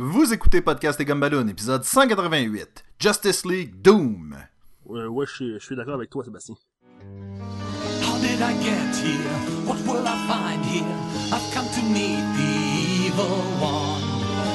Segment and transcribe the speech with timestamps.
[0.00, 4.36] Vous écoutez Podcast et Gumballoon, épisode 188, Justice League Doom.
[4.86, 6.54] Ouais, ouais, je suis, je suis d'accord avec toi, Sébastien.
[8.00, 9.18] How did I get here?
[9.66, 10.84] What will I find here?
[11.32, 14.00] I've come to meet the evil one.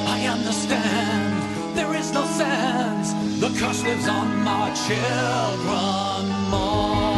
[0.06, 3.12] I understand there is no sense.
[3.38, 7.13] The curse lives on my children more.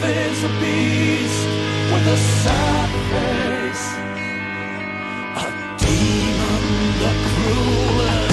[0.00, 1.46] Truth is a beast
[1.92, 3.86] with a sad face.
[5.34, 6.64] A demon,
[7.02, 8.27] the cruelest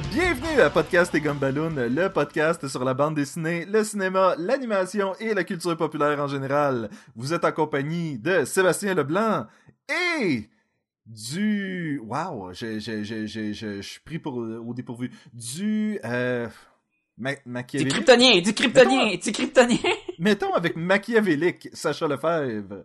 [0.00, 5.32] Bienvenue à Podcast et Gumballoon, le podcast sur la bande dessinée, le cinéma, l'animation et
[5.32, 6.90] la culture populaire en général.
[7.14, 9.46] Vous êtes en compagnie de Sébastien Leblanc
[9.88, 10.50] et
[11.06, 11.98] du...
[12.04, 15.10] Wow, je, je, je, je, suis pris pour, au dépourvu.
[15.32, 15.98] Du...
[16.04, 16.46] Euh...
[17.16, 19.78] Ma Du kryptonien, du kryptonien, du kryptonien.
[20.18, 22.84] Mettons avec Machiavélique, Sacha Lefebvre.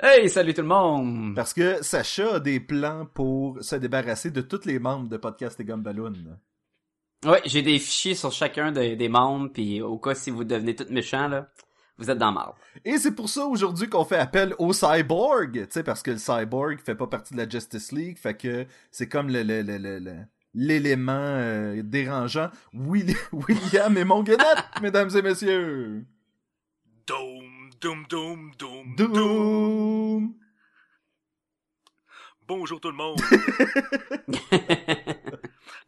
[0.00, 1.34] Hey, salut tout le monde.
[1.36, 5.60] Parce que Sacha a des plans pour se débarrasser de tous les membres de Podcast
[5.60, 6.14] et Gumballoon.
[7.24, 10.74] Ouais, j'ai des fichiers sur chacun de- des membres, puis au cas si vous devenez
[10.74, 11.48] tout méchants, là,
[11.98, 12.56] vous êtes dans le marbre.
[12.84, 16.18] Et c'est pour ça aujourd'hui qu'on fait appel au cyborg, tu sais, parce que le
[16.18, 19.78] cyborg fait pas partie de la Justice League, fait que c'est comme le, le, le,
[19.78, 22.50] le- le- l'élément euh, dérangeant.
[22.74, 26.04] Willi- William et Monguenette, mesdames et messieurs.
[27.06, 27.51] Doom,
[27.82, 29.12] doom, doom, doom, doom.
[29.12, 30.34] Doom.
[32.46, 33.20] Bonjour tout le monde.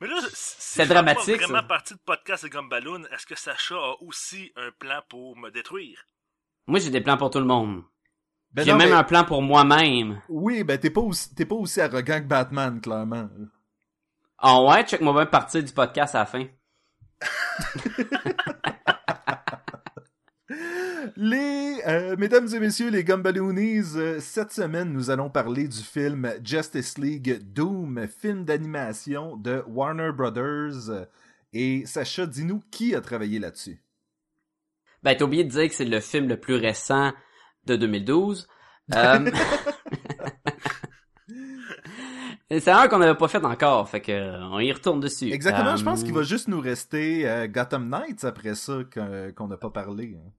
[0.00, 1.68] Mais là, si C'est dramatique, pas vraiment ça.
[1.68, 6.04] partie de podcast et Gumballoon, est-ce que Sacha a aussi un plan pour me détruire?
[6.66, 7.82] Moi, j'ai des plans pour tout le monde.
[8.52, 10.20] Ben j'ai même mais- un plan pour moi-même.
[10.28, 13.28] Oui, ben t'es pas aussi, t'es pas aussi arrogant que Batman, clairement.
[14.38, 16.46] Ah ouais, check moi bien partir du podcast à la fin.
[21.16, 26.30] Les, euh, mesdames et messieurs, les Gumballoonies, euh, cette semaine, nous allons parler du film
[26.42, 31.06] Justice League Doom, film d'animation de Warner Brothers.
[31.52, 33.80] Et Sacha, dis-nous qui a travaillé là-dessus.
[35.02, 37.12] Ben, t'as oublié de dire que c'est le film le plus récent
[37.66, 38.48] de 2012.
[38.94, 39.30] Euh...
[42.50, 45.32] c'est un qu'on n'avait pas fait encore, fait que euh, on y retourne dessus.
[45.32, 49.56] Exactement, je pense qu'il va juste nous rester Gotham Knights après ça qu'on qu'on n'a
[49.56, 50.18] pas parlé.
[50.22, 50.30] hein.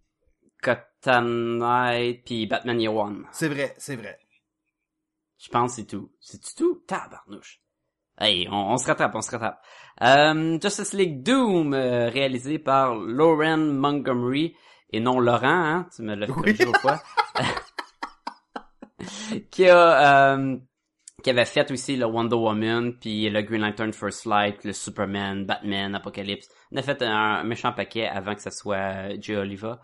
[0.65, 3.25] Gotham Knight puis Batman Year One.
[3.31, 4.17] C'est vrai, c'est vrai.
[5.37, 6.11] Je pense c'est tout.
[6.19, 6.83] C'est tout?
[6.87, 7.61] Tabarnouche.
[8.19, 9.61] Hey, on, on se rattrape, on se rattrape.
[10.01, 14.55] Euh, Justice League Doom, euh, réalisé par Lauren Montgomery,
[14.91, 17.01] et non Laurent, hein, tu me l'as corrigé l'autre fois.
[19.51, 20.57] qui a, euh,
[21.23, 25.45] qui avait fait aussi le Wonder Woman, puis le Green Lantern First Light, le Superman,
[25.45, 26.49] Batman, Apocalypse.
[26.71, 29.81] On a fait un, méchant paquet avant que ça soit Joe Oliva.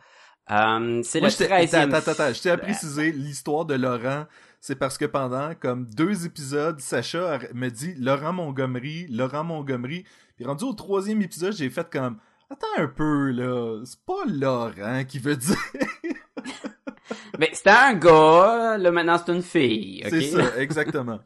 [0.51, 3.75] Euh, c'est le je t'ai- 13 attends, attends, attends, je tiens à préciser l'histoire de
[3.75, 4.25] Laurent.
[4.59, 10.03] C'est parce que pendant comme deux épisodes, Sacha me dit Laurent Montgomery, Laurent Montgomery.
[10.35, 12.17] Puis rendu au troisième épisode, j'ai fait comme
[12.49, 15.55] Attends un peu là, c'est pas Laurent qui veut dire.
[17.39, 20.01] Mais c'était un gars, là maintenant c'est une fille.
[20.03, 20.09] ok?
[20.11, 21.19] C'est ça, exactement.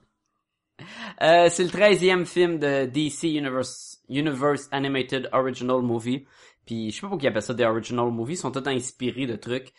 [1.22, 6.26] Euh, c'est le 13e film de DC Universe, Universe Animated Original Movie.
[6.66, 9.26] Puis je sais pas pourquoi ils appellent ça des original movies, ils sont tous inspirés
[9.28, 9.72] de trucs.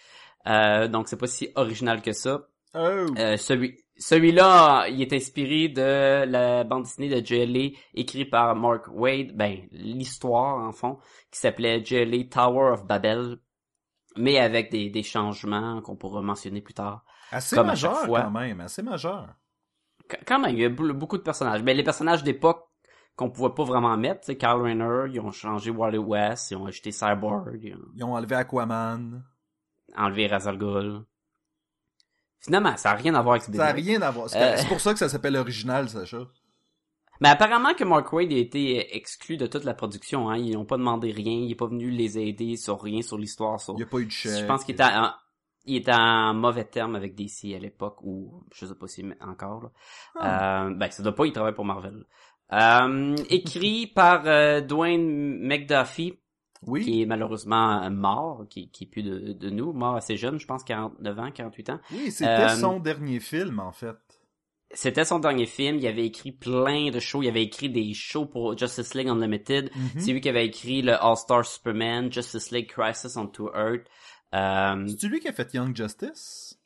[0.47, 2.47] Euh, donc c'est pas si original que ça.
[2.75, 2.79] Oh.
[3.19, 8.85] Euh, celui, celui-là, il est inspiré de la bande dessinée de JLA écrit par Mark
[8.93, 10.99] Wade, ben l'histoire en fond,
[11.31, 13.39] qui s'appelait JLA Tower of Babel,
[14.17, 17.05] mais avec des, des changements qu'on pourra mentionner plus tard.
[17.33, 19.29] assez majeur quand même, assez majeur.
[20.09, 21.63] Qu- Quand même, il y a beaucoup de personnages.
[21.63, 22.66] Mais les personnages d'époque
[23.17, 26.57] qu'on pouvait pas vraiment mettre, tu sais, Kyle Rayner, ils ont changé Wally West, ils
[26.57, 29.25] ont ajouté Cyborg, ils ont Ils ont enlevé Aquaman.
[29.97, 31.03] enlevé Ra's al Ghul.
[32.41, 34.29] Finalement, ça a rien à voir avec ce Ça n'a rien à voir.
[34.29, 34.57] C'est Euh.
[34.57, 36.19] c'est pour ça que ça s'appelle original, Sacha.
[37.21, 40.37] Mais apparemment que Mark Wade a été exclu de toute la production, hein.
[40.37, 43.59] Ils n'ont pas demandé rien, il est pas venu les aider sur rien, sur l'histoire,
[43.59, 43.73] sur...
[43.73, 44.43] Il n'y a pas eu de chèque.
[44.43, 45.11] Je pense qu'il était en,
[45.65, 49.63] il était en mauvais terme avec DC à l'époque, ou je sais pas si encore.
[49.63, 49.71] Là.
[50.17, 50.67] Ah.
[50.67, 52.05] Euh, ben, ça doit pas, il travaille pour Marvel.
[52.53, 56.15] Euh, écrit par euh, Dwayne McDuffie,
[56.63, 56.85] Oui.
[56.85, 60.39] qui est malheureusement euh, mort, qui, qui est plus de, de nous, mort assez jeune,
[60.39, 61.81] je pense 49 ans, 48 ans.
[61.93, 63.97] Oui, c'était Euh, son dernier film, en fait.
[64.73, 68.27] C'était son dernier film, il avait écrit plein de shows, il avait écrit des shows
[68.27, 70.01] pour Justice League Unlimited, Mhm.
[70.01, 73.87] c'est lui qui avait écrit le All-Star Superman, Justice League Crisis on Two Earth,
[74.35, 76.59] Euh, C'est lui qui a fait Young Justice?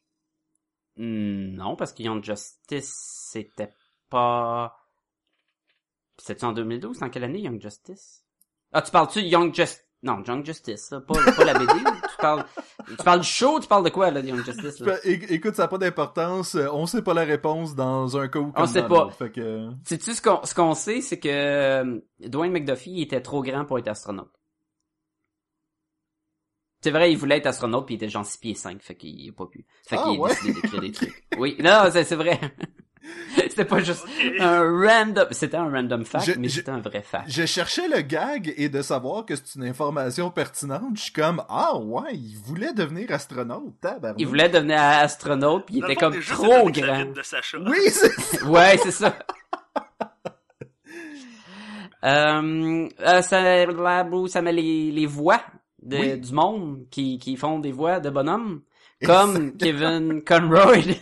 [0.96, 2.92] hmm, non, parce que Young Justice,
[3.30, 3.72] c'était
[4.08, 4.74] pas...
[6.22, 7.02] C'était en 2012?
[7.02, 8.24] En quelle année, Young Justice?
[8.72, 9.84] Ah, tu parles-tu de Young Justice?
[10.02, 11.66] Non, Young Justice, là, pas, pas la BD.
[11.74, 12.44] tu parles,
[12.86, 14.96] tu parles du show, tu parles de quoi, là, Young Justice, là?
[15.04, 16.54] É- écoute, ça n'a pas d'importance.
[16.54, 19.10] euh, On sait pas la réponse dans un cas ou comme sait dans pas.
[19.10, 19.68] Fait que...
[19.84, 23.78] Sais-tu ce qu'on, ce qu'on sait, c'est que euh, Dwayne McDuffie était trop grand pour
[23.78, 24.30] être astronaute.
[26.82, 29.28] C'est vrai, il voulait être astronaute puis il était genre 6 pieds 5, fait qu'il
[29.28, 29.66] a pas pu.
[29.86, 30.30] Fait Ah, qu'il a ouais?
[30.30, 31.26] décidé d'écrire des trucs.
[31.38, 32.40] Oui, non, c'est, c'est vrai.
[33.36, 34.04] c'était pas juste
[34.40, 37.24] un random, c'était un random fact, Je- mais c'était un vrai fact.
[37.30, 40.96] Je cherchais le gag et de savoir que c'est une information pertinente.
[40.96, 44.20] Je suis comme, ah ouais, il voulait devenir astronaute, tabarnak.
[44.20, 46.96] Il voulait devenir astronaute puis il était comme trop grand.
[46.98, 47.58] ride de Sacha.
[47.58, 49.14] Oui, c'est Ouais, c'est ça.
[52.04, 55.40] euh, euh, ça, là, où ça met les, les voix
[55.82, 56.18] de, Oui.
[56.18, 58.62] du monde qui, qui font des voix de bonhomme.
[59.04, 60.98] Comme Kevin Conroy, oui.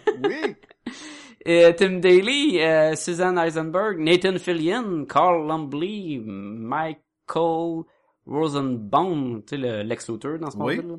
[1.48, 7.84] Euh, Tim Daly, euh, Susan Eisenberg, Nathan Fillion, Carl Lumbly, Michael
[8.26, 10.76] Rosenbaum, tu sais, le Lex Luthor dans ce Oui.
[10.76, 10.96] monde-là.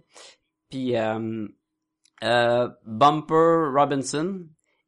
[0.69, 1.47] Puis, euh,
[2.23, 4.45] euh, Bumper Robinson.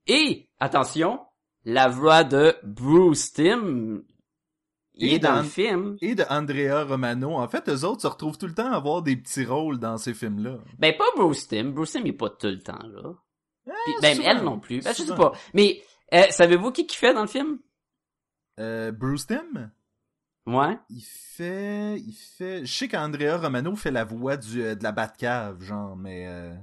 [0.08, 1.20] Et, attention,
[1.66, 4.04] la voix de Bruce Timm.
[4.96, 5.96] Il est dans le film.
[6.02, 7.32] Et de Andrea Romano.
[7.36, 9.98] En fait, eux autres se retrouvent tout le temps à avoir des petits rôles dans
[9.98, 10.58] ces films-là.
[10.78, 11.72] Ben, pas Bruce Timm.
[11.72, 13.14] Bruce Timm, il est pas tout le temps là.
[13.66, 14.30] Puis, ben, Ah, souvent.
[14.30, 14.82] elle non plus.
[14.84, 15.32] Ben, je sais pas.
[15.54, 17.60] Mais, euh, savez-vous qui qui fait dans le film?
[18.60, 19.72] Euh, Bruce Timm?
[20.48, 20.78] Ouais.
[20.90, 24.92] Il fait, il fait, je sais qu'Andrea Romano fait la voix du, euh, de la
[24.92, 26.56] Batcave, genre, mais, euh,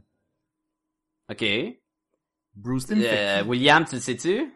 [1.31, 1.45] OK.
[2.55, 3.49] Bruce Timm fait Euh, qui?
[3.49, 4.53] William, tu le sais-tu?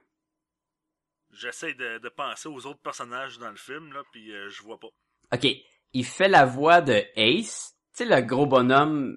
[1.30, 4.78] J'essaie de, de penser aux autres personnages dans le film, là, puis euh, je vois
[4.78, 4.88] pas.
[5.32, 5.46] OK.
[5.94, 7.74] Il fait la voix de Ace.
[7.96, 9.16] Tu sais, le gros bonhomme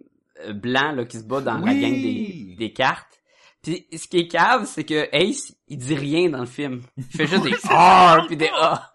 [0.53, 3.21] blanc, là, qui se bat dans la gang des, des cartes.
[3.61, 6.81] Puis, ce qui est cave, c'est que Ace, il dit rien dans le film.
[6.97, 8.93] Il fait juste des R puis des A.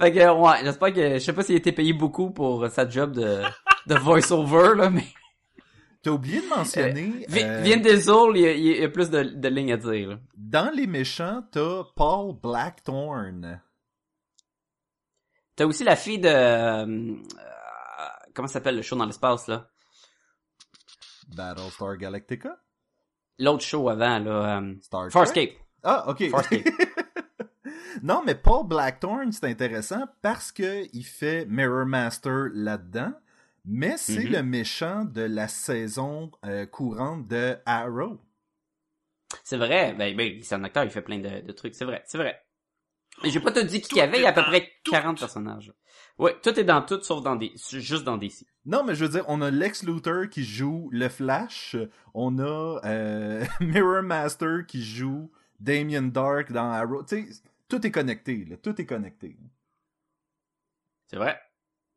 [0.00, 2.88] fait que, ouais, j'espère que, je sais pas s'il a été payé beaucoup pour sa
[2.88, 3.42] job de,
[3.86, 5.04] de voice-over, là, mais
[6.02, 9.72] T'as oublié de mentionner, euh, Vin Diesel, il y y a plus de, de lignes
[9.72, 10.18] à dire, là.
[10.36, 13.62] dans les méchants, t'as Paul Blackthorne.
[15.56, 17.14] T'as aussi la fille de, euh,
[18.34, 19.70] comment ça s'appelle le show dans l'espace, là?
[21.28, 22.56] Battlestar Galactica?
[23.38, 25.10] L'autre show avant, là, euh, Star?
[25.10, 25.52] Farscape.
[25.82, 26.28] Ah, ok.
[26.30, 26.64] Farscape.
[28.02, 33.12] non, mais Paul Blackthorne, c'est intéressant parce que il fait Mirror Master là-dedans,
[33.64, 34.32] mais c'est Mhm.
[34.32, 38.20] le méchant de la saison euh, courante de Arrow.
[39.42, 42.02] C'est vrai, ben, ben c'est un acteur, il fait plein de, de trucs, c'est vrai,
[42.06, 42.40] c'est vrai.
[43.22, 44.90] Mais j'ai pas tout dit qu'il y avait, il y a à peu près tout.
[44.92, 45.72] 40 personnages.
[46.18, 48.44] Ouais, tout est dans tout, sauf dans des, juste dans DC.
[48.66, 51.76] Non, mais je veux dire, on a Lex Luthor qui joue le Flash,
[52.14, 57.02] on a euh, Mirror Master qui joue Damien Dark dans Arrow.
[57.04, 59.36] Tu sais, tout est connecté, là, tout est connecté.
[61.08, 61.38] C'est vrai.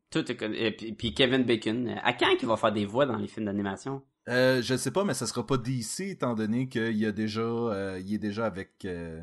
[0.09, 1.99] Tout est, con- et puis, puis Kevin Bacon.
[2.03, 4.01] À quand qu'il va faire des voix dans les films d'animation?
[4.29, 7.41] Euh, je sais pas, mais ça sera pas DC étant donné qu'il y a déjà,
[7.41, 8.83] euh, il est déjà avec.
[8.85, 9.21] euh,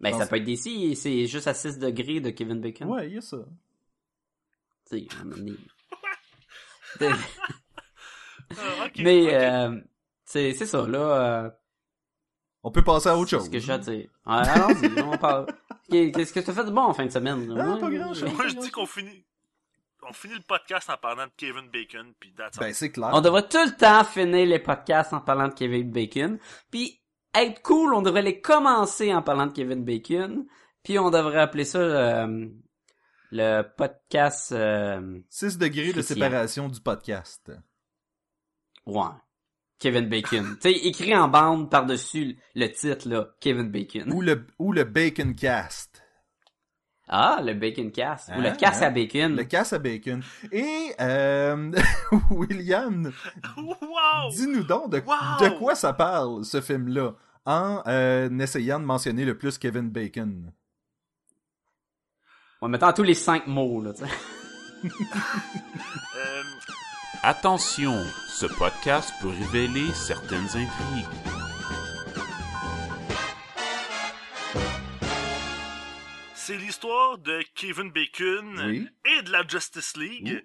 [0.00, 2.88] Ben, ça peut être DC, c'est juste à 6 degrés de Kevin Bacon.
[2.88, 3.38] Ouais, il y a ça.
[4.92, 5.56] Tu sais, à un moment donné.
[7.00, 9.80] Ah, Mais, euh,
[10.24, 10.98] c'est, c'est ça, là,
[11.44, 11.50] euh,
[12.62, 13.46] On peut passer à autre chose.
[13.46, 14.08] ce que j'ai à dire.
[14.26, 15.46] Ouais, allons-y, on parle.
[15.90, 17.48] Qu'est-ce que tu as fait de bon en fin de semaine?
[17.48, 17.64] là?
[17.64, 18.32] Ah, Ouais, pas ouais.
[18.32, 19.24] Moi, je dis qu'on finit...
[20.08, 22.34] On finit le podcast en parlant de Kevin Bacon, puis.
[22.58, 23.10] Ben, c'est clair.
[23.12, 26.38] On devrait tout le temps finir les podcasts en parlant de Kevin Bacon.
[26.72, 27.00] Puis
[27.34, 30.44] être cool, on devrait les commencer en parlant de Kevin Bacon.
[30.82, 32.48] Puis on devrait appeler ça euh,
[33.32, 34.52] le podcast...
[34.52, 37.50] Euh, 6 degrés de séparation du podcast.
[38.86, 39.02] ouais.
[39.78, 40.56] Kevin Bacon.
[40.62, 43.26] tu sais, écrit en bande par-dessus le titre, là.
[43.40, 44.12] Kevin Bacon.
[44.12, 46.02] Ou le, ou le Bacon Cast.
[47.08, 48.28] Ah, le Bacon Cast.
[48.28, 48.86] Ou Hein, le casse hein.
[48.86, 49.34] à bacon.
[49.34, 50.22] Le casse à bacon.
[50.52, 51.72] Et, euh,
[52.30, 53.10] William,
[53.56, 54.30] Wow!
[54.30, 55.40] dis-nous donc de, Wow!
[55.40, 60.52] de quoi ça parle, ce film-là, en euh, essayant de mentionner le plus Kevin Bacon.
[62.62, 64.10] On mettant tous les cinq mots, là, tu sais.
[66.16, 66.42] Euh,
[67.22, 71.06] Attention, ce podcast peut révéler certaines intrigues.
[76.34, 78.88] c'est l'histoire de Kevin Bacon Oui.
[79.04, 80.44] et de la Justice League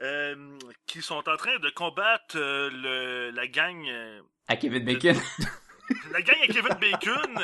[0.00, 5.16] euh, qui sont en train de combattre euh, le, la gang euh, À Kevin Bacon.
[6.12, 7.40] la gang à Kevin Bacon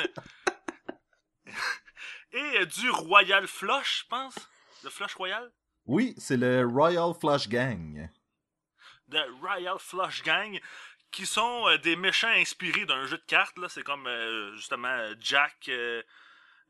[2.35, 4.35] et euh, du Royal Flush, je pense?
[4.83, 5.51] Le Flush Royal?
[5.85, 8.09] Oui, c'est le Royal Flush Gang.
[9.07, 10.59] de Royal Flush Gang,
[11.11, 13.57] qui sont euh, des méchants inspirés d'un jeu de cartes.
[13.57, 13.69] Là.
[13.69, 16.01] C'est comme euh, justement Jack, euh,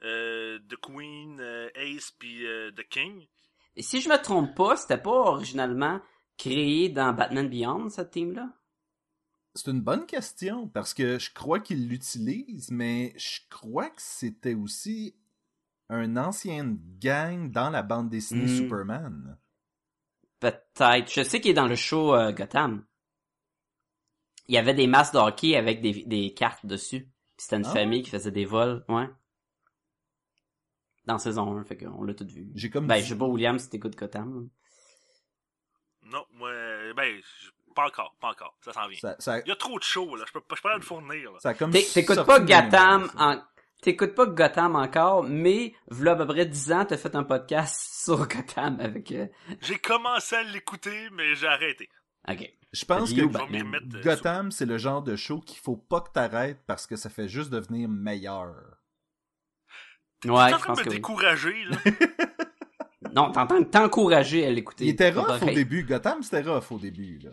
[0.04, 3.26] euh, The Queen, euh, Ace, puis euh, The King.
[3.76, 6.02] Et si je me trompe pas, c'était pas originalement
[6.38, 8.50] créé dans Batman Beyond, cette team-là?
[9.54, 14.54] C'est une bonne question, parce que je crois qu'ils l'utilisent, mais je crois que c'était
[14.54, 15.16] aussi
[15.90, 18.58] un ancien gang dans la bande dessinée Hmm.
[18.64, 19.38] Superman.
[20.40, 21.12] Peut-être.
[21.12, 22.86] Je sais qu'il est dans le show euh, Gotham.
[24.48, 27.02] Il y avait des masques de hockey avec des, des cartes dessus.
[27.02, 27.12] Puis
[27.46, 29.10] c'était une Ah famille qui faisait des vols, ouais.
[31.06, 32.50] Dans saison 1, fait qu'on l'a tout vu.
[32.56, 34.50] J'ai comme Ben, je sais pas, William, si t'écoutes Gotham.
[36.04, 36.52] Non, moi,
[36.96, 37.20] ben,
[37.76, 38.58] pas encore, pas encore.
[38.64, 39.00] Ça s'en vient.
[39.00, 40.24] ça, ça, Il y a trop de shows, là.
[40.28, 41.40] Je peux, pas- je peux pas le fournir, là.
[41.94, 43.14] T'écoutes pas Gotham ça.
[43.18, 43.44] en...
[43.86, 47.80] T'écoutes pas Gotham encore, mais v'là à peu près 10 ans, t'as fait un podcast
[48.04, 49.12] sur Gotham avec...
[49.12, 49.28] euh,
[49.62, 51.88] J'ai commencé à l'écouter, mais j'ai arrêté.
[52.28, 52.52] Ok.
[52.74, 53.76] Je pense que Batman.
[53.94, 57.12] euh, Gotham, c'est le genre de show qu'il faut pas que t'arrêtes parce que ça
[57.12, 58.56] fait juste devenir meilleur.
[60.20, 60.96] T'es Ouais, en train de me oui.
[60.96, 61.78] décourager, là?
[63.16, 64.86] Non, t'entends t'encourager à l'écouter.
[64.86, 65.84] Il était rough au début.
[65.84, 67.20] Gotham, c'était rough au début.
[67.20, 67.30] Là.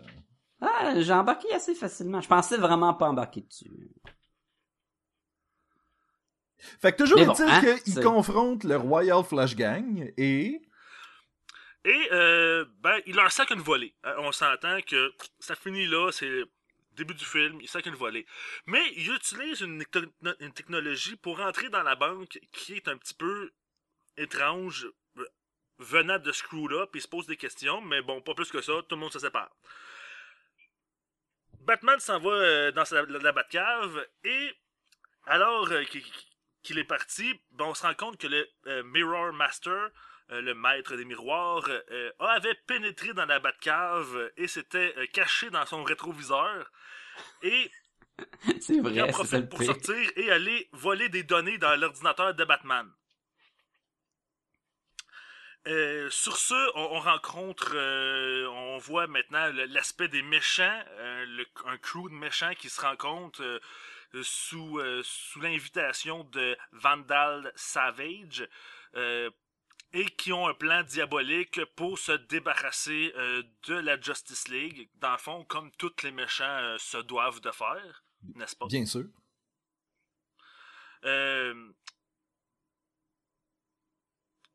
[0.61, 2.21] Ah, j'ai embarqué assez facilement.
[2.21, 3.89] Je pensais vraiment pas embarquer dessus.
[6.81, 10.61] Fait que toujours bon, est-il hein, qu'il confronte le Royal Flush Gang et...
[11.85, 13.93] Et, euh, ben, il leur sac une volée.
[14.05, 16.49] Euh, on s'entend que ça finit là, c'est le
[16.93, 18.25] début du film, il sac une volée.
[18.65, 19.83] Mais il utilise une,
[20.53, 23.51] technologie pour entrer dans la banque qui est un petit peu
[24.15, 25.25] étrange euh,
[25.79, 26.91] venant de Screw-Up.
[26.93, 29.19] Il se pose des questions, mais bon, pas plus que ça, tout le monde se
[29.19, 29.53] sépare.
[31.59, 34.53] Batman s'en va dans sa- la, la Batcave et
[35.25, 36.03] alors euh, qu'il
[36.63, 39.89] qu'il est parti, ben, on se rend compte que le euh, Mirror Master,
[40.31, 45.65] euh, le maître des miroirs, euh, avait pénétré dans la Batcave et s'était caché dans
[45.65, 46.71] son rétroviseur.
[47.43, 47.71] Et
[48.61, 51.75] C'est il en vrai, ça le profite pour sortir et aller voler des données dans
[51.75, 52.91] l'ordinateur de Batman.
[55.65, 61.45] Euh, sur ce, on, on rencontre, euh, on voit maintenant l'aspect des méchants, euh, le-
[61.65, 63.59] un crew de méchants qui se rencontre euh,
[64.21, 68.47] sous, euh, sous l'invitation de Vandal Savage
[68.95, 69.29] euh,
[69.93, 75.11] et qui ont un plan diabolique pour se débarrasser euh, de la Justice League, dans
[75.13, 78.03] le fond, comme tous les méchants euh, se doivent de faire,
[78.35, 78.67] n'est-ce pas?
[78.67, 79.05] Bien sûr.
[81.05, 81.53] Euh,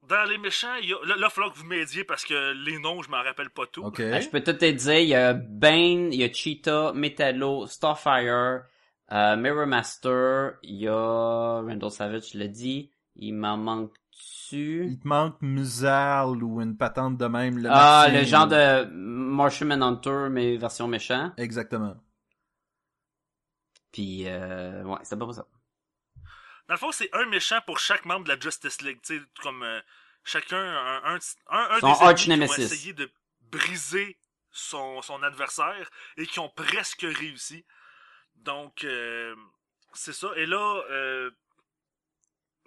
[0.02, 0.96] Dans les méchants, il y a...
[1.04, 3.66] là, il va falloir que vous m'aidiez parce que les noms, je m'en rappelle pas
[3.66, 3.84] tout.
[3.84, 4.00] OK.
[4.00, 7.66] Ah, je peux tout te dire, il y a Bane, il y a Cheetah, Metallo,
[7.66, 8.62] Starfire,
[9.12, 14.86] euh, Mirror Master, il y a Randall Savage, je l'ai dit, il m'en manque-tu?
[14.86, 17.58] Il te manque Musal ou une patente de même.
[17.58, 21.32] Le Ah, le genre de Martian Manhunter, mais version méchant.
[21.36, 21.96] Exactement.
[23.92, 25.46] Puis, euh, ouais, c'est pas pour ça.
[26.68, 29.00] Dans le fond, c'est un méchant pour chaque membre de la Justice League.
[29.02, 29.80] Tu sais, comme euh,
[30.22, 31.18] chacun, un, un,
[31.50, 33.10] un, un Son des arch qui ont essayé de
[33.50, 34.18] briser
[34.50, 37.64] son, son adversaire et qui ont presque réussi.
[38.44, 39.34] Donc, euh,
[39.92, 40.28] c'est ça.
[40.36, 41.30] Et là, euh,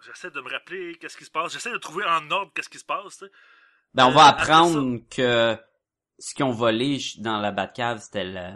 [0.05, 1.53] j'essaie de me rappeler qu'est-ce qui se passe.
[1.53, 3.17] J'essaie de trouver en ordre qu'est-ce qui se passe.
[3.17, 3.31] tu sais.
[3.93, 5.57] Ben, on Euh, va après apprendre que
[6.19, 8.53] ce qu'ils ont volé dans la Batcave, c'était le...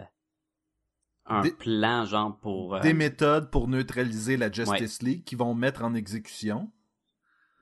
[1.26, 5.54] un Des- plan, genre, pour euh, Des méthodes pour neutraliser la Justice League qui vont
[5.54, 6.70] mettre en exécution.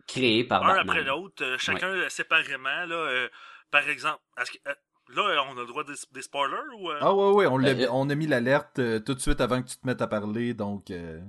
[0.06, 0.88] créer par un Batman.
[0.90, 2.84] après l'autre, euh, chacun euh, séparément.
[2.87, 3.28] Là, euh,
[3.70, 4.75] par exemple, est-ce que, euh,
[5.08, 6.90] là, on a le droit des, des spoilers ou.
[6.90, 6.99] euh?
[7.00, 9.68] Ah ouais, ouais, on, Euh, on a mis l'alerte euh, tout de suite avant que
[9.68, 10.90] tu te mettes à parler, donc...
[10.90, 11.20] euh,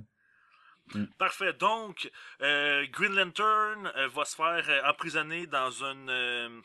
[1.18, 1.52] Parfait.
[1.54, 2.10] Donc,
[2.42, 6.60] euh, Green Lantern euh, va se faire euh, emprisonner dans une euh,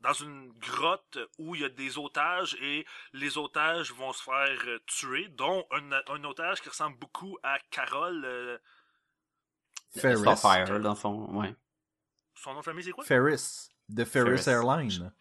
[0.00, 4.58] dans une grotte où il y a des otages et les otages vont se faire
[4.66, 8.24] euh, tuer, dont un, un otage qui ressemble beaucoup à Carol.
[8.24, 8.58] euh,
[9.94, 10.18] Ferris.
[10.20, 11.54] Starfire, dans le fond, ouais.
[12.34, 13.04] son nom de famille, c'est quoi?
[13.04, 13.68] Ferris.
[13.88, 14.50] De Ferris, Ferris.
[14.50, 15.12] Airlines.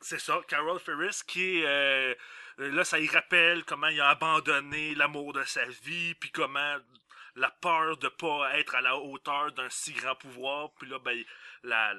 [0.00, 2.14] C'est ça, Carol Ferris, qui euh,
[2.58, 6.76] là, ça y rappelle comment il a abandonné l'amour de sa vie, puis comment
[7.34, 11.22] la peur de pas être à la hauteur d'un si grand pouvoir, puis là, ben,
[11.62, 11.94] la-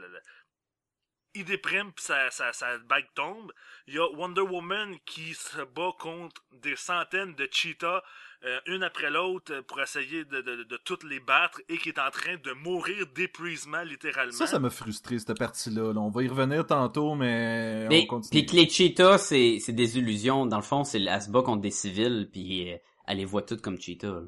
[1.36, 3.52] il déprime, puis sa, sa, sa bague tombe.
[3.88, 8.04] Il y a Wonder Woman qui se bat contre des centaines de cheetahs,
[8.46, 11.90] euh, une après l'autre, euh, pour essayer de, de, de toutes les battre, et qui
[11.90, 14.32] est en train de mourir d'épuisement, littéralement.
[14.34, 15.94] Ça, ça m'a frustré, cette partie-là.
[15.94, 16.00] là.
[16.02, 18.42] On va y revenir tantôt, mais Mais, on continue.
[18.44, 20.46] puis que les cheetahs, c'est, c'est des illusions.
[20.46, 23.44] Dans le fond, c'est elle se bat contre des civils, puis euh, elle les voit
[23.44, 24.08] toutes comme cheetahs.
[24.08, 24.22] là.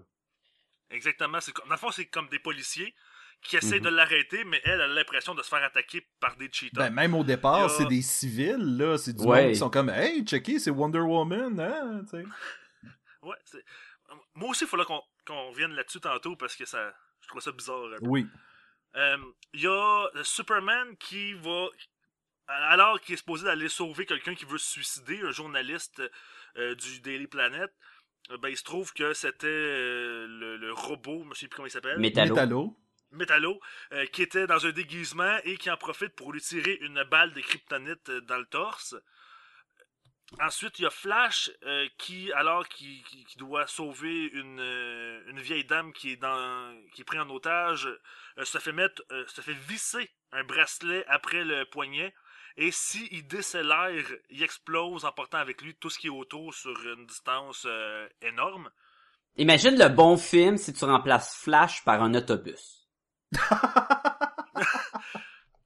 [0.91, 1.39] Exactement.
[1.41, 2.93] C'est comme- Dans le fond, c'est comme des policiers
[3.41, 3.83] qui essaie Mhm.
[3.85, 6.77] de l'arrêter, mais elle a l'impression de se faire attaquer par des cheetahs.
[6.79, 8.97] Ben, même au départ, a- c'est des civils, là.
[8.97, 9.41] C'est du Ouais.
[9.43, 12.23] monde qui sont comme, hey, checké, c'est Wonder Woman, hein, tu sais.
[13.21, 13.63] Ouais, c'est-
[14.35, 17.51] Moi aussi, il faudra qu'on qu'on revienne là-dessus tantôt parce que ça, je trouve ça
[17.51, 17.85] bizarre.
[17.85, 18.05] un peu.
[18.05, 18.27] Oui.
[18.95, 19.17] Euh,
[19.53, 21.67] Il y a euh, Superman qui va,
[22.47, 26.01] alors qu'il est supposé d'aller sauver quelqu'un qui veut se suicider, un journaliste
[26.57, 27.71] euh, du Daily Planet,
[28.31, 31.55] euh, ben, il se trouve que c'était euh, le, le robot, je ne sais plus
[31.57, 32.35] comment il s'appelle, Métallo.
[32.35, 32.77] Métallo.
[33.11, 33.59] Metallo,
[33.93, 37.33] euh, qui était dans un déguisement et qui en profite pour lui tirer une balle
[37.33, 38.95] de kryptonite dans le torse.
[40.41, 45.21] Ensuite, il y a Flash euh, qui, alors qu'il qui, qui doit sauver une, euh,
[45.29, 47.87] une vieille dame qui est dans qui est prise en otage,
[48.37, 52.13] euh, se fait mettre, se fait visser un bracelet après le poignet.
[52.57, 56.53] Et si il décélère, il explose en portant avec lui tout ce qui est autour
[56.53, 57.67] sur une distance
[58.21, 58.69] énorme.
[59.35, 62.87] Imagine le bon film si tu remplaces Flash par un autobus.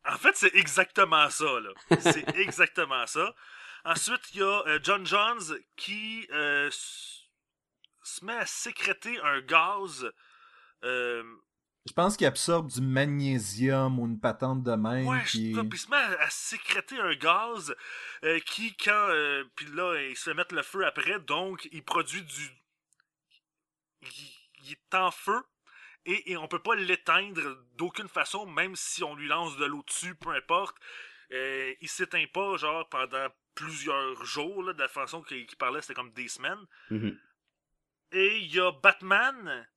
[0.09, 1.69] En fait, c'est exactement ça, là.
[1.99, 3.33] C'est exactement ça.
[3.85, 6.69] Ensuite, il y a euh, John Johns qui euh,
[8.03, 10.11] se met à sécréter un gaz.
[10.83, 11.23] euh,
[11.85, 15.07] Je pense qu'il absorbe du magnésium ou une patente de même.
[15.07, 17.75] ouais, puis il se met à, à sécréter un gaz
[18.23, 18.91] euh, qui, quand.
[19.09, 22.49] euh, puis là, il se fait mettre le feu après, donc il produit du.
[24.01, 24.09] Il,
[24.63, 25.41] il est en feu.
[26.05, 29.83] Et, et on peut pas l'éteindre d'aucune façon, même si on lui lance de l'eau
[29.83, 30.75] dessus, peu importe.
[31.31, 35.93] Euh, il s'éteint pas, genre, pendant plusieurs jours, là, de la façon qu'il parlait, c'était
[35.93, 36.65] comme des semaines.
[36.89, 37.17] Mhm.
[38.11, 39.67] Et il y a Batman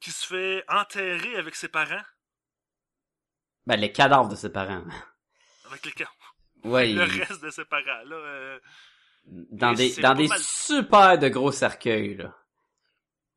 [0.00, 2.02] qui se fait enterrer avec ses parents.
[3.66, 4.84] Ben, les cadavres de ses parents.
[5.66, 6.10] Avec les, ca-
[6.64, 8.16] Ouais, le il- reste de ses parents, là.
[8.16, 8.58] euh,
[9.26, 10.40] dans Et des, dans des mal.
[10.40, 12.34] super de gros cercueils, là.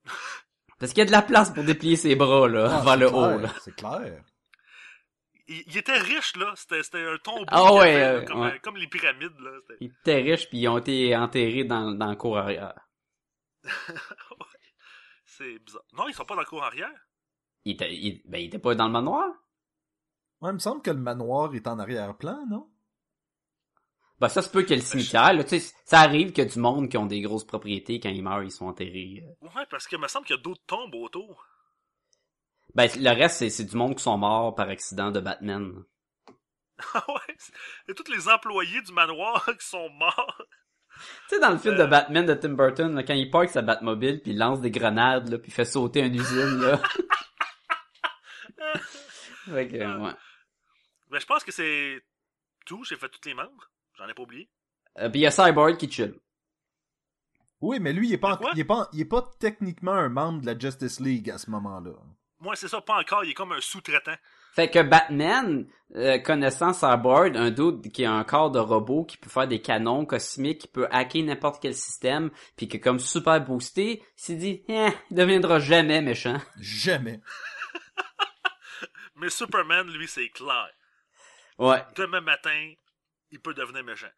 [0.79, 3.09] Parce qu'il y a de la place pour déplier ses bras, là, Ah, vers le
[3.09, 3.49] clair, haut, là.
[3.61, 4.23] C'est clair.
[5.47, 6.53] Il, il était riche, là.
[6.55, 7.45] C'était c'était un tombeau.
[7.47, 8.59] Ah qu'il ouais, avait, là, euh, comme, ouais.
[8.59, 9.51] comme les pyramides, là.
[9.61, 12.75] C'était- Ils étaient riches puis ils ont été enterrés dans, dans le cour arrière.
[15.25, 15.83] C'est bizarre.
[15.93, 16.91] Non, ils sont pas dans le cour arrière?
[17.65, 19.29] Ils étaient, ils- ben, ils étaient pas dans le manoir?
[20.41, 22.69] Ouais, il me semble que le manoir est en arrière-plan, non?
[24.19, 26.49] Ben, ça se peut que le cimetière, là, tu sais, ça arrive qu'il y a
[26.49, 29.23] du monde qui ont des grosses propriétés, quand ils meurent, ils sont enterrés.
[29.41, 29.47] euh.
[29.55, 31.45] Ouais, parce que me semble qu'il y a d'autres tombes autour.
[32.75, 35.73] Ben, le reste, c'est, c'est du monde qui sont morts par accident de Batman.
[36.93, 37.35] Ah ouais?
[37.87, 40.41] Et tous les employés du manoir qui sont morts.
[41.29, 41.87] Tu sais, dans le film de Euh.
[41.87, 45.29] Batman de Tim Burton, là, quand il parque sa Batmobile, puis il lance des grenades,
[45.29, 46.77] là, puis il fait sauter une usine, là.
[49.45, 50.13] fait que, euh, ouais.
[51.09, 52.01] Ben, je pense que c'est
[52.65, 52.83] tout.
[52.83, 53.69] J'ai fait tous les membres.
[53.97, 54.49] J'en ai pas oublié.
[54.99, 56.15] Euh, puis il y a Cyborg qui chill.
[57.61, 60.41] Oui, mais lui, il est pas, il est pas, il est pas techniquement un membre
[60.41, 61.93] de la Justice League à ce moment-là.
[62.43, 63.23] Moi, c'est ça, pas encore.
[63.23, 64.17] Il est comme un sous-traitant.
[64.53, 69.15] Fait que Batman, euh, connaissant Cyborg, un dude qui a un corps de robot, qui
[69.15, 72.99] peut faire des canons cosmiques, qui peut hacker n'importe quel système, puis qui est comme
[72.99, 76.37] super boosté, il s'est dit, eh, il deviendra jamais méchant.
[76.59, 77.21] Jamais.
[79.15, 80.69] Mais Superman, lui, c'est clair.
[81.57, 81.81] Ouais.
[81.95, 82.73] Demain matin,
[83.31, 84.11] il peut devenir méchant.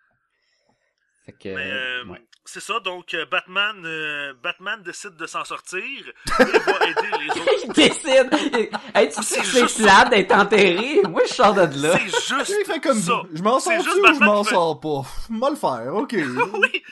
[1.26, 2.22] Fait que, Mais euh, ouais.
[2.46, 7.30] c'est ça, donc euh, Batman, euh, Batman décide de s'en sortir et va aider les
[7.42, 7.52] autres.
[7.64, 8.70] il décide.
[8.94, 11.02] Hey, tu sais C'est que c'est plate d'être enterré?
[11.10, 11.98] Moi, je sors de là.
[11.98, 13.24] C'est juste Il fait comme ça.
[13.34, 15.02] je m'en sors-tu juste ou je m'en fait- sors pas?
[15.30, 16.12] Moi le faire, ok.
[16.16, 16.84] oui.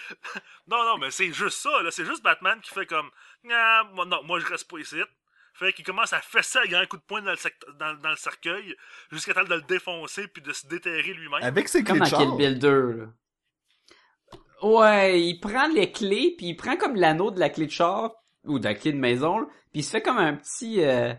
[0.68, 1.92] Non, non, mais c'est juste ça, là.
[1.92, 3.10] C'est juste Batman qui fait comme,
[3.52, 4.98] ah, moi, non, moi, je reste pas ici.
[5.56, 8.16] Fait qu'il commence à fesser un grand coup de poing dans le, dans, dans le
[8.16, 8.76] cercueil
[9.12, 11.44] jusqu'à temps de le défoncer puis de se déterrer lui-même.
[11.44, 12.18] Avec ses clés Comme de dans
[12.50, 12.56] char.
[12.58, 13.06] 2, là.
[14.64, 18.14] Ouais, il prend les clés, puis il prend comme l'anneau de la clé de char,
[18.46, 21.14] ou de la clé de maison, puis il se fait comme un petit euh,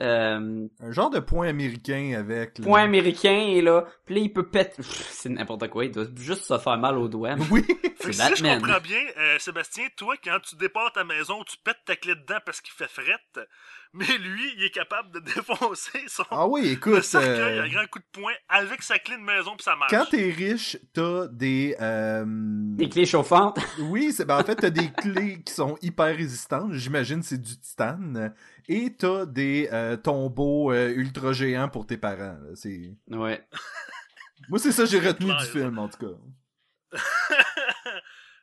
[0.00, 2.58] euh, Un genre de point américain avec...
[2.58, 2.64] là.
[2.64, 4.82] point américain, là, puis là, il peut péter...
[4.82, 7.36] C'est n'importe quoi, il doit juste se faire mal aux doigts.
[7.50, 7.64] Oui.
[8.04, 11.96] Si je comprends bien, euh, Sébastien, toi, quand tu départs ta maison, tu pètes ta
[11.96, 13.48] clé dedans parce qu'il fait frette,
[13.94, 17.68] mais lui, il est capable de défoncer son Ah oui, le écoute, cercueil euh, à
[17.70, 19.90] grand coup de poing avec sa clé de maison puis ça marche.
[19.90, 21.76] quand t'es riche, t'as des...
[21.80, 23.58] euh, Des clés chauffantes.
[23.78, 26.74] Oui, c'est ben en fait t'as des clés qui sont hyper résistantes.
[26.74, 28.34] J'imagine c'est du titane.
[28.68, 32.38] Et t'as des euh, tombeaux euh, ultra géants pour tes parents.
[32.42, 32.54] là.
[32.54, 33.46] C'est ouais.
[34.48, 36.98] moi c'est ça que j'ai retenu clair, du film en tout cas.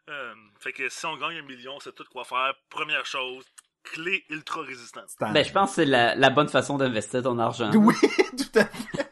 [0.09, 2.53] Euh, fait que si on gagne un million, c'est tout quoi faire.
[2.69, 3.45] Première chose,
[3.83, 5.05] clé ultra résistante.
[5.19, 7.71] Ben, je pense que c'est la, la bonne façon d'investir ton argent.
[7.75, 7.93] Oui,
[8.35, 9.11] tout à fait.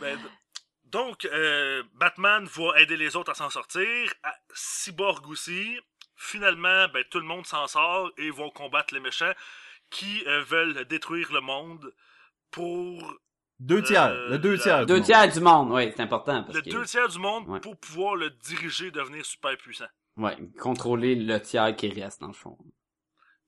[0.00, 0.18] Ben,
[0.84, 4.12] donc, euh, Batman va aider les autres à s'en sortir.
[4.22, 5.80] À- Cyborg aussi.
[6.16, 9.32] Finalement, ben, tout le monde s'en sort et vont combattre les méchants
[9.90, 11.92] qui euh, veulent détruire le monde
[12.50, 13.14] pour
[13.60, 14.04] Deux tiers.
[14.06, 14.80] Euh, le deux tiers.
[14.80, 15.04] du Deux monde.
[15.04, 17.60] tiers du monde, ouais, c'est important parce le que deux tiers du monde Ouais.
[17.60, 19.86] pour pouvoir le diriger, devenir super puissant.
[20.16, 22.56] ouais, contrôler le tiers qui reste dans le fond.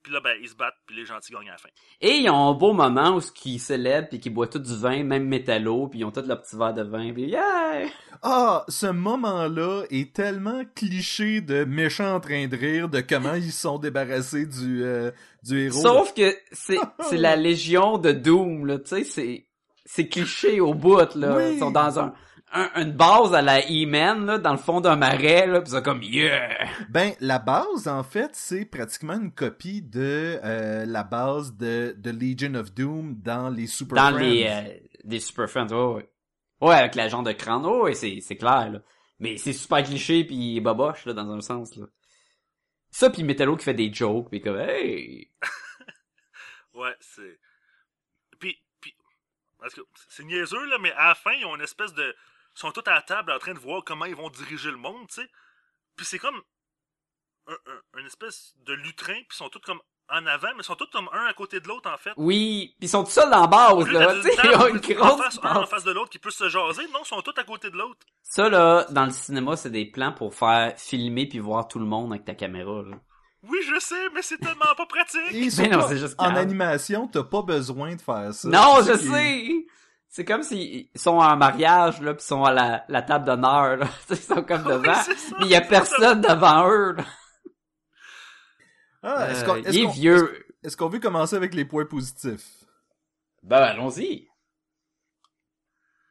[0.06, 1.68] Puis là, ben, ils se battent, puis les gentils gagnent à la fin.
[2.00, 5.02] Et ils ont un beau moment où ils célèbrent puis qu'ils boivent tout du vin,
[5.02, 7.88] même métallo, puis ils ont tous leur petit verre de vin, puis yeah!
[8.22, 13.50] Ah, ce moment-là est tellement cliché de méchants en train de rire de comment ils
[13.50, 15.10] se sont débarrassés du, euh,
[15.42, 15.82] du héros.
[15.82, 19.46] Sauf que c'est c'est la légion de Doom là, tu sais, c'est
[19.84, 21.36] c'est cliché au bout là.
[21.36, 21.54] Oui.
[21.54, 22.14] Ils sont dans un,
[22.52, 25.82] un- une base à la E-Man là, dans le fond d'un marais là, puis c'est
[25.84, 26.68] comme yeah.
[26.88, 32.10] Ben, la base, en fait, c'est pratiquement une copie de euh, la base de, de
[32.10, 34.24] Legion of Doom dans les Super Dans Friends.
[34.30, 36.10] les euh, des Super Friends, ouais, ouais.
[36.60, 38.80] Ouais, avec la genre de crâne, oh, ouais, c'est c'est clair là.
[39.18, 41.86] Mais c'est super cliché puis boboche là dans un sens là.
[42.90, 45.30] Ça puis Metallo qui fait des jokes puis comme hey.
[46.74, 47.38] Ouais, c'est.
[48.38, 48.94] Puis, puis,
[49.58, 49.80] parce que
[50.10, 52.14] c'est niaiseux, là, mais à la fin, ils ont une espèce de.
[52.56, 54.76] Ils sont tous à la table en train de voir comment ils vont diriger le
[54.78, 55.28] monde, tu sais.
[55.96, 56.40] Puis c'est comme.
[57.48, 60.64] Un, un- une espèce de lutrin, puis ils sont tous comme en avant, mais ils
[60.64, 62.10] sont tous comme un à côté de l'autre, en fait.
[62.16, 65.00] Oui, puis ils sont tous seuls dans la base là, tu sais, ils ont une
[65.00, 65.68] en face, un en base.
[65.70, 66.86] face de l'autre qui peut se jaser.
[66.92, 68.04] Non, ils sont tous à côté de l'autre.
[68.22, 71.86] Ça là, dans le cinéma, c'est des plans pour faire filmer puis voir tout le
[71.86, 72.96] monde avec ta caméra là.
[73.42, 75.20] Oui, je sais, mais c'est tellement pas pratique.
[75.32, 78.48] Et Mais non, c'est juste en animation, t'as pas besoin de faire ça.
[78.48, 79.66] Non, C'est je sais.
[80.08, 83.76] C'est comme s'ils sont en mariage là, puis ils sont à la, la table d'honneur
[83.76, 84.94] là, ils sont comme devant,
[85.38, 86.92] mais il y a personne devant eux.
[86.92, 87.04] Là.
[89.02, 90.46] Ah, est-ce Euh, qu'on est vieux.
[90.62, 92.44] est-ce qu'on veut commencer avec les points positifs?
[93.42, 94.26] Ben allons-y.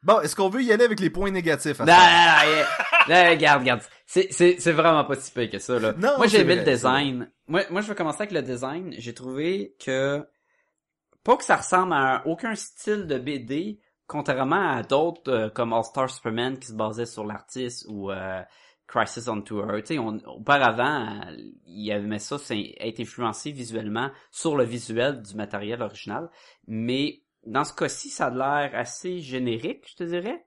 [0.03, 1.81] Bon, est-ce qu'on veut y aller avec les points négatifs?
[1.81, 3.81] à Non, non, non, non, non, regarde, regarde.
[4.05, 5.93] C'est, c'est, c'est vraiment pas si pire que ça, là.
[5.93, 7.31] Non, moi, j'ai aimé vrai, le design.
[7.47, 8.93] Moi, moi, je vais commencer avec le design.
[8.99, 10.23] J'ai trouvé que,
[11.23, 15.73] pas que ça ressemble à un- aucun style de BD, contrairement à d'autres, euh, comme
[15.73, 18.41] All-Star Superman qui se basait sur l'artiste ou, euh,
[18.87, 19.65] Crisis on Tour.
[19.77, 21.21] Tu sais, auparavant,
[21.65, 26.29] il avait ça, c'est être influencé visuellement sur le visuel du matériel original.
[26.67, 30.45] Mais, dans ce cas-ci, ça a l'air assez générique, je te dirais.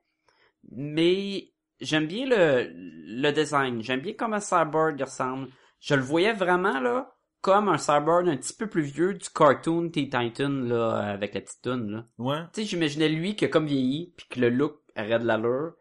[0.71, 3.81] Mais j'aime bien le, le design.
[3.81, 5.49] J'aime bien comment Cyborg ressemble.
[5.79, 9.89] Je le voyais vraiment là comme un Cyborg un petit peu plus vieux du cartoon
[9.89, 12.05] Teen Titan là avec la petite toune là.
[12.17, 12.41] Ouais.
[12.53, 15.73] Tu sais, j'imaginais lui que comme vieilli puis que le look aurait de l'allure.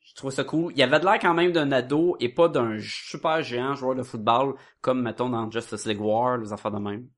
[0.00, 0.72] Je trouve ça cool.
[0.76, 4.02] Il avait de l'air quand même d'un ado et pas d'un super géant joueur de
[4.02, 7.08] football comme mettons dans Justice League War, les affaires de même.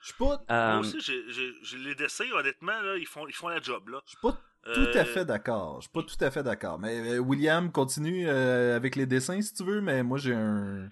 [0.00, 3.26] Je suis pas, Euh, Moi aussi, j'ai, j'ai, j'ai les dessins, honnêtement, là, ils font,
[3.26, 4.00] ils font la job, là.
[4.04, 4.38] je suis pas
[4.74, 5.80] tout à fait d'accord.
[5.80, 6.78] Je suis pas tout à fait d'accord.
[6.78, 10.88] Mais euh, William, continue euh, avec les dessins si tu veux, mais moi j'ai un...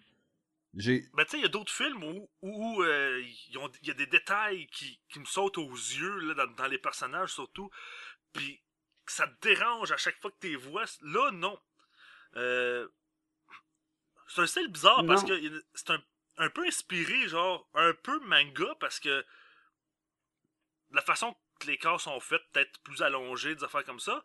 [0.75, 1.05] J'ai...
[1.13, 4.07] Ben, tu sais, il y a d'autres films où où, euh, il y a des
[4.07, 7.71] détails qui, qui me sautent aux yeux, là, dans, dans les personnages surtout,
[8.33, 8.63] puis
[9.05, 10.85] que ça te dérange à chaque fois que tu les vois.
[11.03, 11.61] Là, non.
[12.37, 12.89] Euh,
[14.29, 16.03] c'est un style bizarre parce que c'est un,
[16.39, 19.27] un peu inspiré, genre, un peu manga, parce que
[20.93, 24.25] la façon que les corps sont faits, peut-être plus allongés, des affaires comme ça,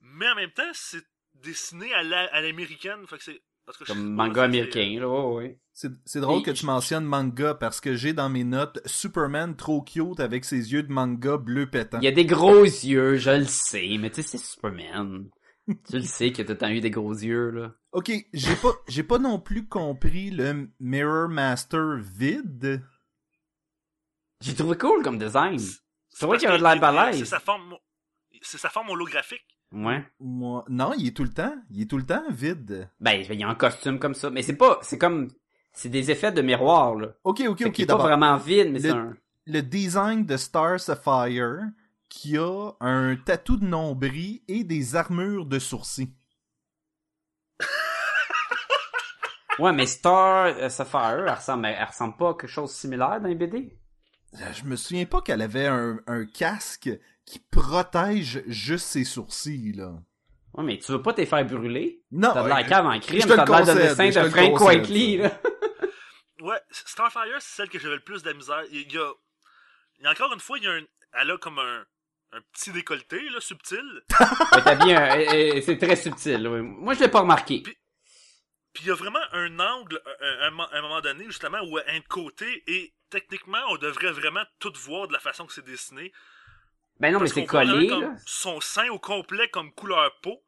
[0.00, 3.42] mais en même temps, c'est dessiné à la- à l'américaine, fait que c'est...
[3.66, 5.60] parce que comme manga c'est- américain là, ouais, ouais.
[5.72, 9.82] C'est, drôle Et- que tu mentionnes manga parce que j'ai dans mes notes Superman trop
[9.82, 11.98] cute avec ses yeux de manga bleu pétant.
[12.00, 15.28] Il y a des gros yeux, je le sais, mais tu sais, c'est Superman.
[15.66, 17.72] tu le sais que t'as tant eu des gros yeux, là.
[17.92, 22.82] Ok, j'ai pas, j'ai pas non plus compris le Mirror Master vide.
[24.40, 25.58] J'ai trouvé cool comme design.
[26.10, 27.18] C'est vrai qu'il y avait de que l'air balèze.
[27.18, 27.76] C'est sa forme,
[28.42, 29.55] c'est sa forme holographique.
[29.72, 30.04] Ouais.
[30.20, 32.88] Moi, non, il est tout le temps, il est tout le temps vide.
[33.00, 35.28] Ben, il y a un costume comme ça, mais c'est pas, c'est comme,
[35.72, 37.08] c'est des effets de miroir, là.
[37.24, 39.16] Ok, ok, Fait ok, qu'il est pas vraiment vide, mais Le- c'est un...
[39.48, 41.60] Le design de Star Sapphire
[42.08, 46.12] qui a un tatou de nombril et des armures de sourcils.
[49.58, 53.20] Ouais, mais Star euh, Sapphire, elle ressemble, elle ressemble pas à quelque chose de similaire
[53.22, 53.78] dans les BD?
[54.34, 56.90] Euh, Je me souviens pas qu'elle avait un, un casque
[57.26, 59.92] qui protège juste ses sourcils, là.
[60.54, 62.00] Ouais, mais tu veux pas te faire brûler?
[62.12, 64.60] Non, T'as de l'air cave en crime, t'as de l'air de dessin de Frank
[65.18, 65.40] là.
[66.40, 68.62] Ouais, Starfire, c'est celle que j'avais le plus de la misère.
[68.70, 69.10] Il y a,
[69.98, 70.82] il y a encore une fois, il y a un,
[71.14, 71.84] elle a comme un,
[72.32, 73.82] un petit décolleté, là, subtil.
[74.08, 75.24] T'as bien, euh,
[75.56, 76.60] euh, c'est très subtil, ouais.
[76.60, 77.62] Moi, je l'ai pas remarqué.
[77.62, 77.76] Puis-
[78.74, 82.06] Puis il y a vraiment un angle, un, un- un moment donné, justement, où de
[82.08, 86.12] côté, et techniquement, on devrait vraiment tout voir de la façon que c'est dessiné.
[87.00, 90.42] Ben non, mais c'est collé, comme Son sein au complet comme couleur peau.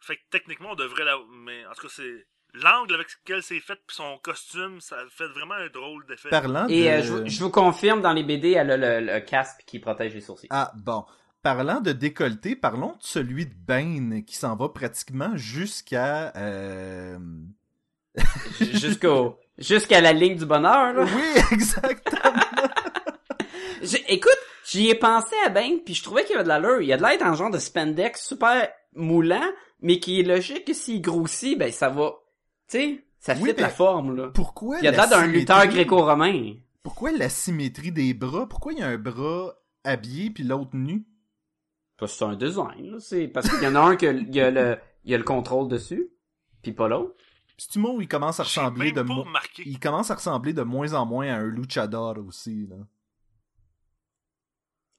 [0.00, 1.16] Fait que techniquement, on devrait la...
[1.44, 2.26] Mais en tout cas, c'est...
[2.54, 6.28] l'angle avec lequel c'est fait puis son costume, ça fait vraiment un drôle d'effet.
[6.30, 6.88] Parlant Et de...
[6.88, 9.78] euh, je, vous- je vous confirme, dans les BD, elle a le, le casque qui
[9.80, 10.46] protège les sourcils.
[10.50, 11.04] Ah, bon.
[11.42, 16.32] Parlant de décolleté, parlons de celui de Bane qui s'en va pratiquement jusqu'à...
[16.36, 17.18] euh,
[18.60, 21.04] Jusqu'au, jusqu'à la ligne du bonheur, là.
[21.04, 22.32] Oui, exactement.
[23.82, 26.80] J'ai- écoute, j'y ai pensé à Ben, puis je trouvais qu'il y avait de l'allure.
[26.80, 29.48] Il y a de l'air dans un genre de spandex super moulant,
[29.80, 32.12] mais qui est logique que s'il grossit, ben ça va...
[32.68, 34.28] Tu sais, ça Oui, fit la forme, là.
[34.34, 36.54] Pourquoi Il y a de la l'air d'un lutteur gréco-romain.
[36.82, 38.48] Pourquoi la symétrie des bras?
[38.48, 41.04] Pourquoi il y a un bras habillé puis l'autre nu?
[41.98, 42.98] Parce que c'est un design, là.
[43.00, 45.18] C'est parce qu'il y en a un que il y a le, il y a
[45.18, 46.10] le contrôle dessus,
[46.62, 47.14] puis pas l'autre.
[47.56, 49.24] Puis tu où il commence à ressembler de mo-
[49.64, 52.76] il commence à ressembler de moins en moins à un luchador aussi là.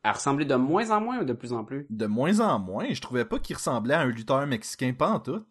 [0.04, 1.86] À ressembler de moins en moins ou de plus en plus?
[1.90, 5.20] De moins en moins, je trouvais pas qu'il ressemblait à un lutteur mexicain pas en
[5.20, 5.46] tout.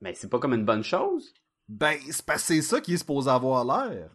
[0.00, 1.32] Ben, c'est pas comme une bonne chose.
[1.68, 4.10] Ben, c'est parce que c'est ça qui est supposé avoir l'air.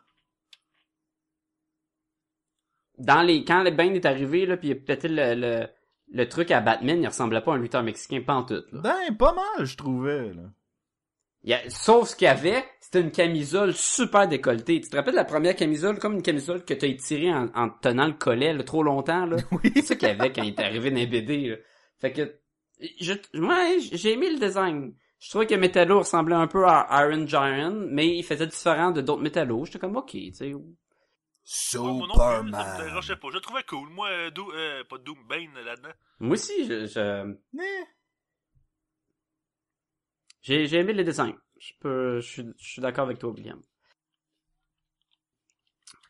[2.97, 5.67] Dans les, quand le Bane est arrivé, là, pis il a pété le, le,
[6.09, 8.81] le truc à Batman, il ressemblait pas à un lutteur mexicain pas en tout, là.
[8.81, 10.43] Ben, pas mal, je trouvais là.
[11.43, 14.79] Il y a- sauf ce qu'il y avait, c'était une camisole super décolletée.
[14.81, 17.69] Tu te rappelles de la première camisole, comme une camisole que t'as étirée en, en
[17.69, 19.37] tenant le collet, là, trop longtemps, là?
[19.51, 19.71] Oui.
[19.75, 21.55] C'est ça qu'il y avait quand il est arrivé dans les BD, là.
[21.99, 22.35] Fait que,
[22.99, 24.93] je, moi, j'ai aimé le design.
[25.19, 29.01] Je trouvais que Metallo ressemblait un peu à Iron Giant, mais il faisait différent de
[29.01, 29.65] d'autres Metallo.
[29.65, 30.53] J'étais comme, ok, tu sais.
[30.53, 30.61] Ouais,
[31.43, 32.51] Superman.
[33.03, 33.89] Je le trouvais cool.
[33.89, 35.89] Moi, euh, Doo- euh, pas Doom, Bane là-dedans.
[36.19, 37.83] Moi aussi, je, je- Eh,
[40.41, 41.33] j'ai, aimé le design.
[41.57, 42.21] Je
[42.57, 43.61] suis, d'accord avec toi, William.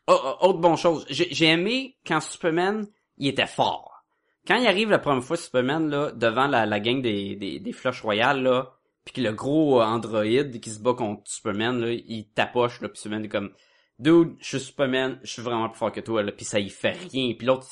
[0.06, 1.06] Oh, oh, autre bonne chose.
[1.08, 2.86] J'ai, aimé quand Superman,
[3.18, 4.04] il était fort.
[4.46, 7.72] Quand il arrive la première fois, Superman, là, devant la, la gang des, des, des
[7.72, 11.92] Flush Royales, là, pis que le gros euh, androïde qui se bat contre Superman, là,
[11.92, 13.52] il tapoche, là, pis Superman est comme,
[13.98, 16.72] dude, je suis Superman, je suis vraiment plus fort que toi, là, pis ça, il
[16.72, 17.34] fait rien.
[17.34, 17.66] Pis l'autre,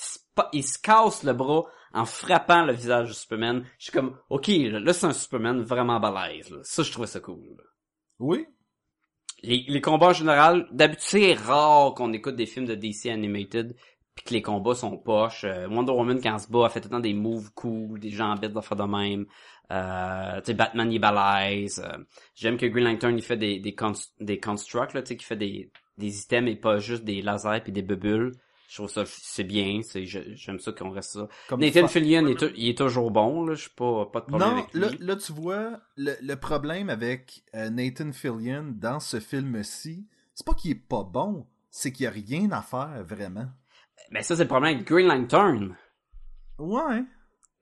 [0.53, 3.65] il il se casse le bras en frappant le visage de Superman.
[3.79, 6.59] Je suis comme, ok, là, là, c'est un Superman vraiment balèze, là.
[6.63, 7.65] Ça, je trouvais ça cool, là.
[8.19, 8.47] Oui.
[9.43, 13.75] Les, les combats en général, d'habitude, c'est rare qu'on écoute des films de DC Animated
[14.15, 15.45] puis que les combats sont poches.
[15.45, 17.99] Euh, Wonder Woman, quand elle se bat, elle fait tout le temps des moves cool,
[18.01, 19.25] des gens bêtes de faire de même.
[19.71, 21.81] Euh, tu sais, Batman, il balèze.
[21.83, 21.97] Euh,
[22.35, 25.25] J'aime que Green Lantern, il fait des, des, cons- des constructs, là, tu sais, qui
[25.25, 28.33] fait des, des items et pas juste des lasers puis des bubules.
[28.71, 31.27] Je trouve ça, c'est bien, c'est, j'aime ça qu'on reste ça.
[31.49, 34.27] Comme Nathan Fillion, il est, il est toujours bon, là, je suis pas, pas de
[34.27, 34.81] problème Non, avec lui.
[34.81, 40.47] là, là, tu vois, le, le problème avec euh, Nathan Fillion dans ce film-ci, c'est
[40.47, 43.49] pas qu'il est pas bon, c'est qu'il y a rien à faire, vraiment.
[44.13, 45.77] Mais ça, c'est le problème avec Green Lantern.
[46.59, 47.03] Ouais.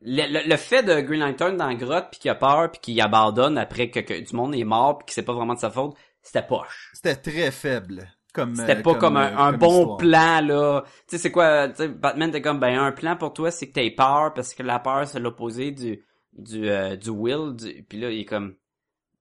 [0.03, 2.81] Le, le, le fait de Green Lantern dans la grotte puis qu'il a peur puis
[2.83, 5.59] qu'il abandonne après que, que du monde est mort puis que c'est pas vraiment de
[5.59, 6.91] sa faute, c'était poche.
[6.93, 8.09] C'était très faible.
[8.35, 9.97] Comme, C'était euh, pas comme, un, euh, un comme bon histoire.
[9.97, 10.83] plan là.
[10.87, 13.91] Tu sais c'est quoi, Batman t'es comme ben un plan pour toi c'est que t'aies
[13.91, 17.83] peur parce que la peur c'est l'opposé du du euh, du will du...
[17.89, 18.55] puis là il est comme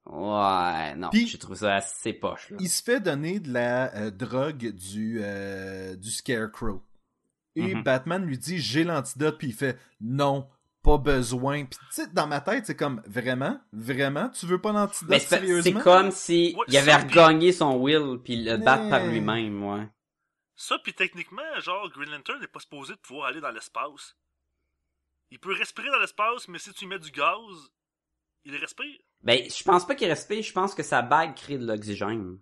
[0.06, 2.58] ouais non, Puis- j'ai trouvé ça assez poche là.
[2.60, 6.82] Il se fait donner de la euh, drogue du, euh, du Scarecrow.
[7.56, 7.84] Et Mhm.
[7.84, 10.48] Batman lui dit j'ai l'antidote puis il fait non,
[10.88, 11.66] pas besoin.
[11.66, 14.30] Puis tu sais dans ma tête c'est comme vraiment, vraiment?
[14.30, 18.20] Tu veux pas l'antidote Mais c'est comme si Ouais, il avait ça, regagné son will
[18.24, 19.88] puis le battre par Mais- lui-même, ouais.
[20.56, 24.16] Ça, puis techniquement, genre, Green Lantern n'est pas supposé de pouvoir aller dans l'espace.
[25.30, 27.70] Il peut respirer dans l'espace, mais si tu mets du gaz,
[28.44, 28.98] il respire.
[29.22, 32.40] Ben, je pense pas qu'il respire, je pense que sa bague crée de l'oxygène.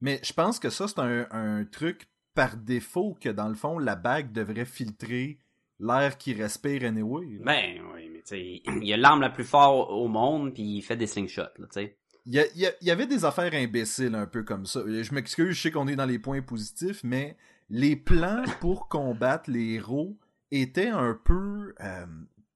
[0.00, 3.78] Mais je pense que ça c'est un, un truc par défaut que dans le fond
[3.78, 5.38] la bague devrait filtrer
[5.80, 7.26] l'air qui respire anyway.
[7.38, 7.44] là.
[7.44, 10.82] Ben, oui, mais tu sais, il a l'arme la plus forte au monde, puis il
[10.82, 11.96] fait des slingshots, là, tu sais.
[12.26, 14.66] Il y, a- il y a- il y avait des affaires imbéciles un peu comme
[14.66, 14.80] ça.
[14.86, 17.36] Je m'excuse, je sais qu'on est dans les points positifs, mais
[17.70, 20.16] les plans pour combattre les héros
[20.50, 21.74] étaient un peu...
[21.80, 22.06] Euh,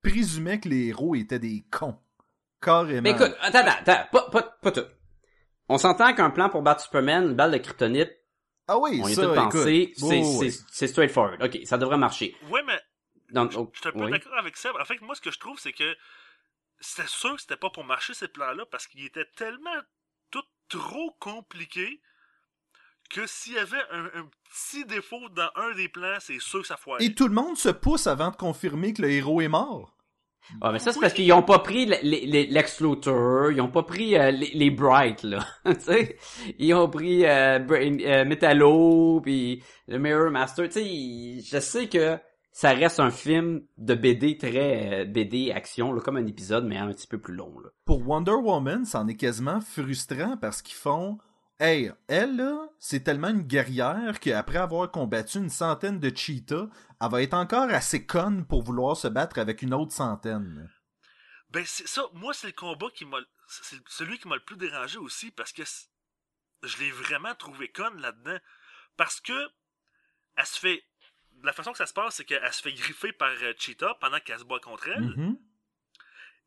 [0.02, 1.96] présumaient que les héros étaient des cons.
[2.60, 3.02] Carrément.
[3.02, 4.84] Mais écoute, attends, attends, attends, pas, pas, pas tout.
[5.68, 8.10] On s'entend qu'un plan pour battre Superman, une balle de kryptonite,
[8.68, 11.42] ah oui, on y a tout pensé, c'est, Oui, oui, c'est, c'est straightforward.
[11.42, 12.34] Ok, ça devrait marcher.
[12.50, 12.78] Ouais, mais
[13.32, 14.10] Donc, je oh, je suis un peu oui.
[14.10, 14.72] d'accord avec ça.
[14.80, 15.96] En fait, moi, ce que je trouve, c'est que
[16.80, 19.70] c'était sûr que c'était pas pour marcher ces plans-là parce qu'ils étaient tellement
[20.30, 22.00] tout trop compliqués
[23.10, 26.66] que s'il y avait un, un petit défaut dans un des plans, c'est sûr que
[26.66, 27.04] ça foirait.
[27.04, 29.96] Et tout le monde se pousse avant de confirmer que le héros est mort.
[30.60, 31.02] Ah, mais ça, c'est Oui.
[31.02, 34.32] parce qu'ils ont pas pris le- les- les- Lex Luthor, ils ont pas pris euh,
[34.32, 35.46] les, les Bright, là.
[35.66, 36.18] tu sais,
[36.58, 40.66] ils ont pris euh, Brain- euh, Metallo, puis le Mirror Master.
[40.66, 42.18] Tu sais, ils- je sais que
[42.52, 46.76] ça reste un film de BD très euh, BD action, là, comme un épisode, mais
[46.76, 47.58] un petit peu plus long.
[47.58, 47.70] Là.
[47.84, 51.18] Pour Wonder Woman, c'en est quasiment frustrant parce qu'ils font
[51.62, 56.68] Hey, elle, là, c'est tellement une guerrière qu'après avoir combattu une centaine de cheetahs,
[57.00, 60.68] elle va être encore assez conne pour vouloir se battre avec une autre centaine.
[61.50, 62.02] Ben, c'est ça.
[62.14, 63.18] Moi, c'est le combat qui m'a.
[63.46, 65.62] C'est celui qui m'a le plus dérangé aussi parce que
[66.64, 68.38] je l'ai vraiment trouvé conne là-dedans.
[68.96, 69.48] Parce que.
[70.34, 70.82] Elle se fait.
[71.42, 74.20] La façon que ça se passe, c'est qu'elle se fait griffer par euh, Cheetah pendant
[74.20, 75.14] qu'elle se bat contre elle.
[75.16, 75.38] Mhm.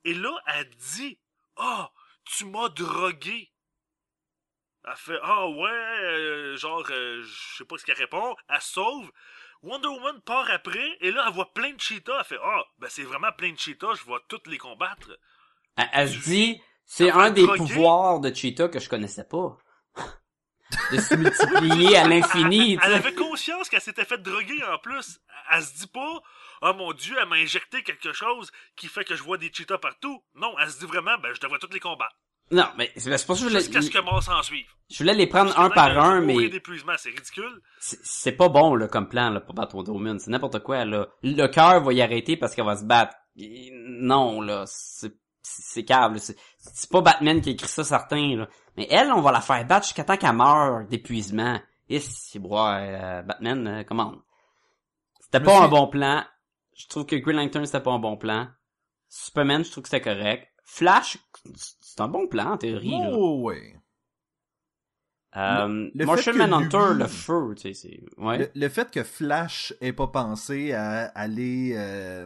[0.06, 1.20] Et là, elle dit
[1.58, 1.92] Ah,
[2.24, 3.52] tu m'as drogué.
[4.86, 8.36] Elle fait Ah ouais, euh, genre, euh, je sais pas ce qu'elle répond.
[8.50, 9.12] Elle sauve.
[9.64, 12.20] Wonder Woman part après, et là, elle voit plein de cheetahs.
[12.20, 15.18] Elle fait Ah, ben c'est vraiment plein de cheetahs, je vais toutes les combattre.
[15.78, 19.58] Elle, elle se dit, c'est un des pouvoirs de Cheetah que je connaissais pas.
[20.92, 22.96] De se multiplier à l'infini, Elle sais.
[22.96, 25.20] avait conscience qu'elle s'était fait droguer en plus.
[25.52, 26.22] Elle se dit pas
[26.62, 29.78] Oh mon dieu, elle m'a injecté quelque chose qui fait que je vois des cheetahs
[29.78, 30.24] partout.
[30.36, 32.16] Non, elle se dit vraiment Ben je devrais toutes les combattre.
[32.52, 34.68] Non, mais c'est pour ça que je Jusqu'à ce que voulais, mort s'en suive.
[34.92, 37.60] je voulais les prendre un par un, mais d'épuisement, c'est ridicule.
[37.80, 40.20] c'est- pas bon là comme plan là pour battre Wonder.
[40.20, 41.08] C'est n'importe quoi là.
[41.24, 43.16] Le cœur va y arrêter parce qu'elle va se battre.
[43.72, 45.14] Non là, c'est
[45.46, 46.12] c'est là.
[46.18, 48.48] C'est c'est pas Batman qui a écrit ça certain là.
[48.78, 51.60] Mais elle, on va la faire battre jusqu'à temps qu'elle meure d'épuisement.
[51.88, 54.16] Et c'est bois euh, Batman, euh, comment
[55.20, 56.24] C'était pas un bon plan.
[56.76, 58.48] Je trouve que Green Lantern c'était pas un bon plan.
[59.08, 60.48] Superman, je trouve que c'était correct.
[60.66, 61.18] Flash,
[61.80, 62.90] c'est un bon plan en théorie.
[62.92, 63.12] là.
[63.14, 63.76] Oh, ouais.
[65.38, 68.00] Euh, le Martian fait que Manhunter, lui- le feu, tu sais, c'est...
[68.18, 68.38] Ouais.
[68.38, 72.26] Le, le fait que Flash ait pas pensé à aller euh,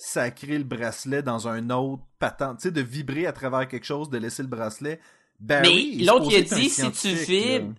[0.00, 4.08] sacrer le bracelet dans un autre patente, tu sais, de vibrer à travers quelque chose,
[4.10, 5.00] de laisser le bracelet.
[5.40, 7.74] Barry Mais l'autre, il a dit, si tu vibres-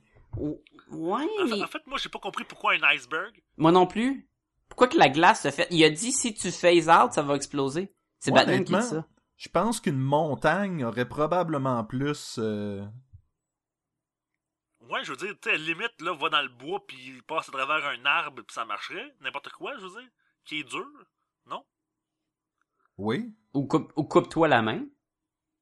[0.91, 1.63] Ouais, En fait, mais...
[1.63, 3.41] en fait, moi, j'ai pas compris pourquoi un iceberg.
[3.57, 4.27] Moi non plus.
[4.67, 5.67] Pourquoi que la glace se fait...
[5.71, 7.93] Il a dit, si tu phase out, ça va exploser.
[8.19, 9.05] C'est Ouais, Batman qui dit ça.
[9.37, 12.35] Je pense qu'une montagne aurait probablement plus.
[12.37, 12.83] euh,
[14.89, 17.47] Ouais, je veux dire, tu sais, limite, là, va dans le bois, puis il passe
[17.49, 19.13] à travers un arbre, puis ça marcherait.
[19.21, 20.09] N'importe quoi, je veux dire.
[20.45, 20.85] Qui est dur.
[22.99, 23.33] Oui.
[23.53, 24.83] Ou, coupe, ou coupe-toi la main.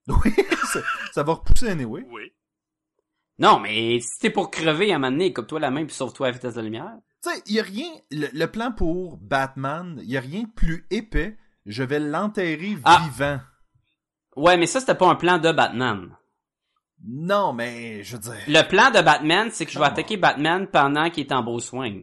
[0.08, 0.34] Oui,
[0.74, 0.80] ça,
[1.14, 2.06] ça va repousser anyway.
[2.10, 2.34] Oui.
[3.40, 6.28] Non, mais si t'es pour crever à un moment donné, coupe-toi la main puis sauve-toi
[6.28, 6.98] à la vitesse de la lumière.
[7.24, 7.90] Tu sais, y a rien.
[8.12, 11.38] Le, le plan pour Batman, y a rien de plus épais.
[11.66, 13.04] Je vais l'enterrer Ah.
[13.04, 13.40] vivant.
[14.36, 16.16] Ouais, mais ça, c'était pas un plan de Batman.
[17.06, 18.34] Non, mais je veux dire.
[18.48, 21.60] Le plan de Batman, c'est que je vais attaquer Batman pendant qu'il est en beau
[21.60, 22.02] soin.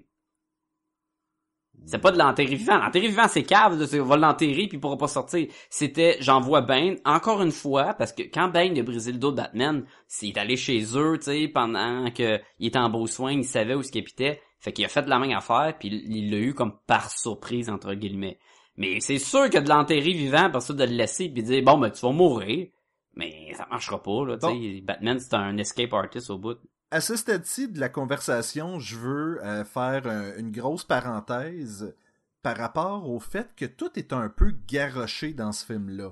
[1.86, 2.78] C'est pas de l'enterrer vivant.
[2.78, 5.48] L'enterrer vivant, c'est cave, là, on va l'enterrer puis il pourra pas sortir.
[5.68, 9.36] C'était, j'envoie Bane, encore une fois, parce que quand Bane a brisé le dos de
[9.36, 13.06] Batman, c'est il est allé chez eux, tu sais, pendant que il était en beau
[13.06, 14.40] soin, il savait où ce qu'il habitait.
[14.60, 17.68] Fait qu'il a fait de la même affaire puis il l'a eu comme par surprise,
[17.68, 18.38] entre guillemets.
[18.76, 21.62] Mais c'est sûr que de l'enterrer vivant, par ça de le laisser puis de dire,
[21.62, 22.68] bon, ben, tu vas mourir.
[23.16, 24.80] Mais ça marchera pas, là, tu sais.
[24.80, 26.58] Batman, c'est un escape artist au bout.
[26.94, 31.92] À ce stade-ci de la conversation, je veux euh, faire un- une grosse parenthèse
[32.42, 36.10] par rapport au fait que tout est un peu garoché dans ce film-là.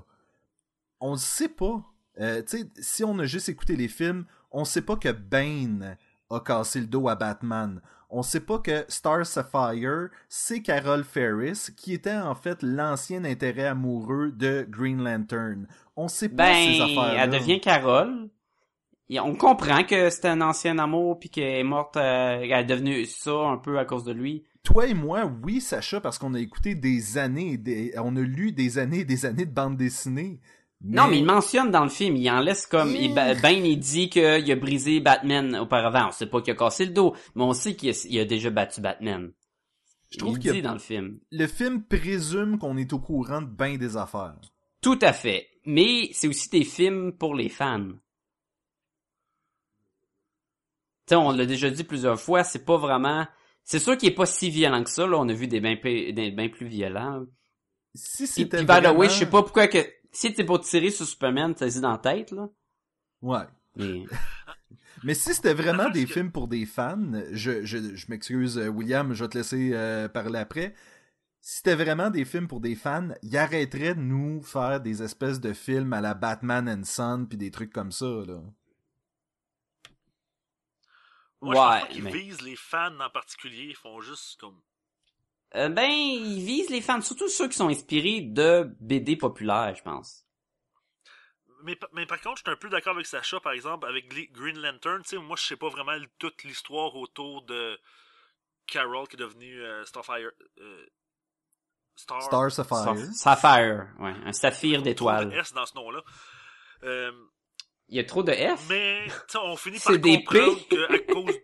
[0.99, 1.83] On ne sait pas.
[2.19, 2.41] Euh,
[2.79, 5.95] si on a juste écouté les films, on sait pas que Bane
[6.29, 7.81] a cassé le dos à Batman.
[8.09, 13.67] On sait pas que Star Sapphire, c'est Carol Ferris, qui était en fait l'ancien intérêt
[13.67, 15.65] amoureux de Green Lantern.
[15.95, 17.23] On sait pas ces Ben, affaires-là.
[17.23, 18.29] elle devient Carole.
[19.13, 22.63] Et on comprend que c'était un ancien amour puis qu'elle est morte, euh, elle est
[22.63, 24.43] devenue ça un peu à cause de lui.
[24.63, 28.53] Toi et moi, oui, Sacha, parce qu'on a écouté des années, des, on a lu
[28.53, 30.39] des années et des années de bande dessinée.
[30.83, 34.09] Non, mais il mentionne dans le film, il en laisse comme, il, ben, il dit
[34.09, 36.07] qu'il a brisé Batman auparavant.
[36.07, 38.81] On sait pas qu'il a cassé le dos, mais on sait qu'il a, déjà battu
[38.81, 39.31] Batman.
[40.09, 41.19] Je trouve il qu'il a- dans le film.
[41.31, 44.41] le film présume qu'on est au courant de bien des affaires.
[44.81, 45.47] Tout à fait.
[45.67, 47.91] Mais c'est aussi des films pour les fans.
[51.02, 53.25] Tu sais, on l'a déjà dit plusieurs fois, c'est pas vraiment...
[53.63, 55.17] C'est sûr qu'il est pas si violent que ça, là.
[55.17, 57.25] On a vu des bien des bien plus violents.
[57.95, 59.79] Si c'était puis by the way, vraiment- je sais pas pourquoi que...
[60.11, 62.47] Si t'es pour tirer sur Superman, t'as dit dans la tête, là.
[63.21, 63.45] Ouais.
[63.77, 64.03] Mais...
[65.03, 66.97] Mais si c'était vraiment des que- films pour des fans,
[67.31, 70.75] je, je, je m'excuse, euh, William, je vais te laisser euh, parler après.
[71.41, 75.41] Si c'était vraiment des films pour des fans, ils arrêteraient de nous faire des espèces
[75.41, 78.39] de films à la Batman and Son puis des trucs comme ça, là.
[81.43, 83.65] Moi, je pense pas qu'ils mais- visent les fans en particulier.
[83.69, 84.59] Ils font juste comme.
[85.55, 89.83] Euh, ben, ils visent les fans, surtout ceux qui sont inspirés de BD populaires, je
[89.83, 90.25] pense.
[91.63, 94.59] Mais, mais par contre, je suis un peu d'accord avec Sacha, par exemple, avec Green
[94.59, 95.01] Lantern.
[95.03, 97.79] Tu sais, moi, je sais pas vraiment toute l'histoire autour de
[98.67, 100.31] Carol qui est devenue euh, Starfire.
[100.59, 100.85] euh,
[101.95, 102.21] Star.
[102.23, 102.95] Star Sapphire.
[103.13, 105.31] Sapphire, ouais, un saphir d'étoiles.
[105.33, 106.01] S dans ce nom-là.
[106.83, 107.11] Euh,
[107.93, 108.69] Il y a trop de F?
[108.69, 111.39] mais, on finit par des comprendre qu'à cause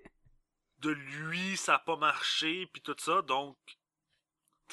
[0.80, 3.56] de lui, ça a pas marché, puis tout ça, donc...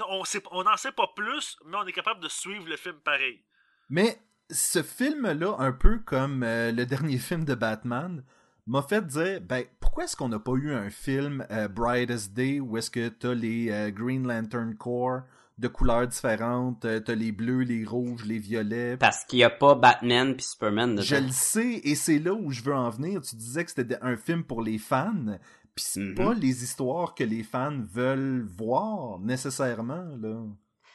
[0.09, 2.99] On sait, on n'en sait pas plus, mais on est capable de suivre le film
[3.01, 3.45] pareil.
[3.91, 4.19] Mais
[4.51, 8.25] ce film-là, un peu comme euh, le dernier film de Batman,
[8.67, 12.59] m'a fait dire, ben, pourquoi est-ce qu'on n'a pas eu un film euh, Brightest Day
[12.59, 15.25] où est-ce que t'as les euh, Green Lantern Corps
[15.59, 18.97] de couleurs différentes, euh, t'as les bleus, les rouges, les violets.
[18.99, 21.03] Parce qu'il y a pas Batman puis Superman dedans.
[21.03, 23.23] Je le sais, et c'est là où je veux en venir.
[23.23, 25.39] Tu disais que c'était un film pour les fans,
[25.75, 26.15] puis c'est Mhm.
[26.15, 30.43] pas les histoires que les fans veulent voir nécessairement, là.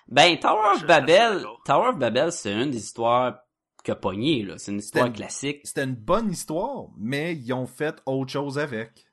[0.07, 1.43] Ben, Tower of Babel.
[1.65, 3.39] Tower of Babel, c'est une des histoires
[3.83, 4.57] qui a pogné, là.
[4.59, 5.61] C'est une histoire une- classique.
[5.63, 9.05] C'était une bonne histoire, mais ils ont fait autre chose avec.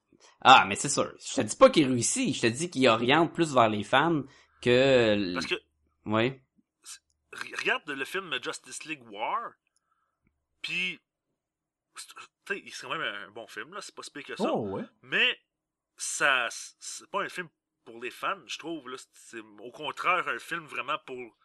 [0.42, 1.10] Ah, mais c'est sûr.
[1.26, 2.34] Je te dis pas qu'il réussit.
[2.34, 4.22] Je te dis qu'il oriente plus vers les fans
[4.60, 5.34] que...
[5.34, 5.54] Parce que,
[6.04, 6.40] Oui.
[7.58, 9.52] regarde le film Justice League War,
[10.62, 11.00] puis...
[11.96, 12.08] c'est-
[12.46, 14.50] tu sais, c'est quand même un bon film, là, c'est pas si pire que ça.
[14.50, 14.84] Oh, ouais.
[15.02, 15.38] Mais
[15.96, 17.48] ça, c'est pas un film
[17.84, 18.88] pour les fans, je trouve.
[18.88, 18.96] Là.
[19.12, 21.36] C'est au contraire un film vraiment pour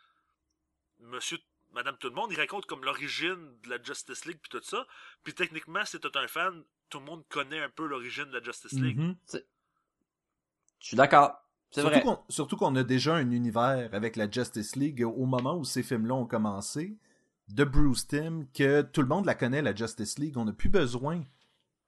[0.99, 1.39] Monsieur,
[1.71, 2.31] Madame tout le monde.
[2.31, 4.85] Il raconte comme l'origine de la Justice League puis tout ça.
[5.23, 8.43] Puis techniquement, si t'es un fan, tout le monde connaît un peu l'origine de la
[8.43, 8.97] Justice League.
[8.99, 9.15] Mhm.
[9.33, 9.39] Je
[10.79, 11.42] suis d'accord.
[11.73, 15.63] Surtout qu'on, surtout qu'on a déjà un univers avec la Justice League au moment où
[15.63, 16.97] ces films-là ont commencé,
[17.49, 20.37] de Bruce Timm, que tout le monde la connaît, la Justice League.
[20.37, 21.23] On n'a plus besoin.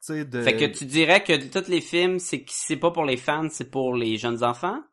[0.07, 0.41] De...
[0.41, 3.47] Fait que tu dirais que de tous les films, c'est c'est pas pour les fans,
[3.49, 4.83] c'est pour les jeunes enfants?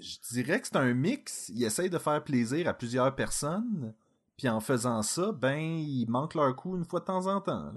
[0.00, 1.48] Je dirais que c'est un mix.
[1.54, 3.94] Ils essayent de faire plaisir à plusieurs personnes.
[4.36, 7.72] Puis en faisant ça, ben, ils manquent leur coup une fois de temps en temps.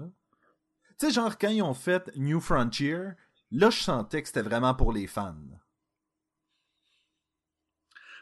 [0.98, 2.98] Tu sais, genre quand ils ont fait New Frontier,
[3.52, 5.34] là, je sentais que c'était vraiment pour les fans.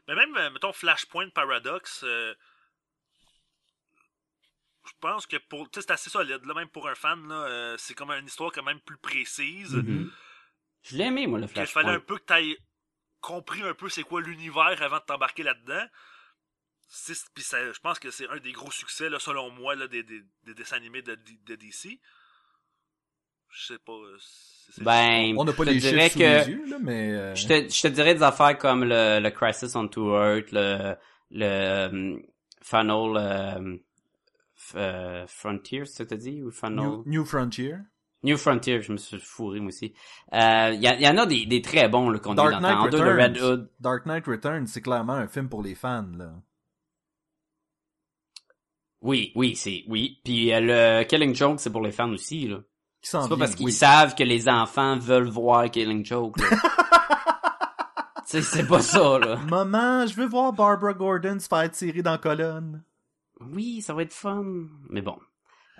[0.09, 2.35] Mais même, euh, mettons, Flashpoint Paradox, euh,
[4.87, 5.71] je pense que pour.
[5.71, 8.27] Tu sais, c'est assez solide, là, même pour un fan, là, euh, c'est comme une
[8.27, 9.75] histoire quand même plus précise.
[9.75, 10.11] Mhm.
[10.83, 12.07] Je l'ai aimé, moi, le qu'il fallait un Flashpoint.
[12.07, 12.59] peu que t'ailles
[13.21, 15.87] compris un peu c'est quoi l'univers avant de t'embarquer là-dedans.
[16.89, 19.89] C'est- Puis ça- je pense que c'est un des gros succès, là, selon moi, là,
[19.89, 22.01] des, des, des dessins animés de, de DC.
[23.51, 23.93] Je sais pas.
[23.93, 24.17] euh,
[24.85, 26.25] Ben, On n'a pas je te les dirais chiffres sous que...
[26.25, 27.11] les yeux, là, mais...
[27.13, 30.53] euh, Je te, je te dirais des affaires comme le, le Crisis on Two Earth,
[30.53, 30.95] le,
[31.31, 32.17] le euh,
[32.63, 33.77] Final euh,
[34.57, 36.43] f- euh, Frontier, c'est ça que t'as dit?
[36.43, 36.75] Ou Final...
[36.77, 37.77] New, New Frontier.
[38.25, 39.95] New Frontier, je me suis fourré moi aussi.
[40.35, 42.37] Euh, Il y, a- il y en a des, des très bons là, qu'on dit
[42.37, 43.51] Dark en deux, le Red Returns.
[43.53, 43.71] Hood.
[43.81, 46.33] Dark Knight Returns, c'est clairement un film pour les fans, là.
[49.01, 50.21] Oui, oui, c'est oui.
[50.25, 50.61] Puis euh,
[51.01, 52.59] le Killing Joke, c'est pour les fans aussi là.
[53.09, 53.73] Qui s'en C'est pas vient, parce qu'ils oui.
[53.73, 56.37] savent que les enfants veulent voir Killing Joke.
[58.25, 59.37] C'est pas ça là.
[59.49, 62.83] Maman, je veux voir Barbara Gordon se faire tirer dans la colonne.
[63.41, 64.45] Oui, ça va être fun.
[64.91, 65.19] Mais bon.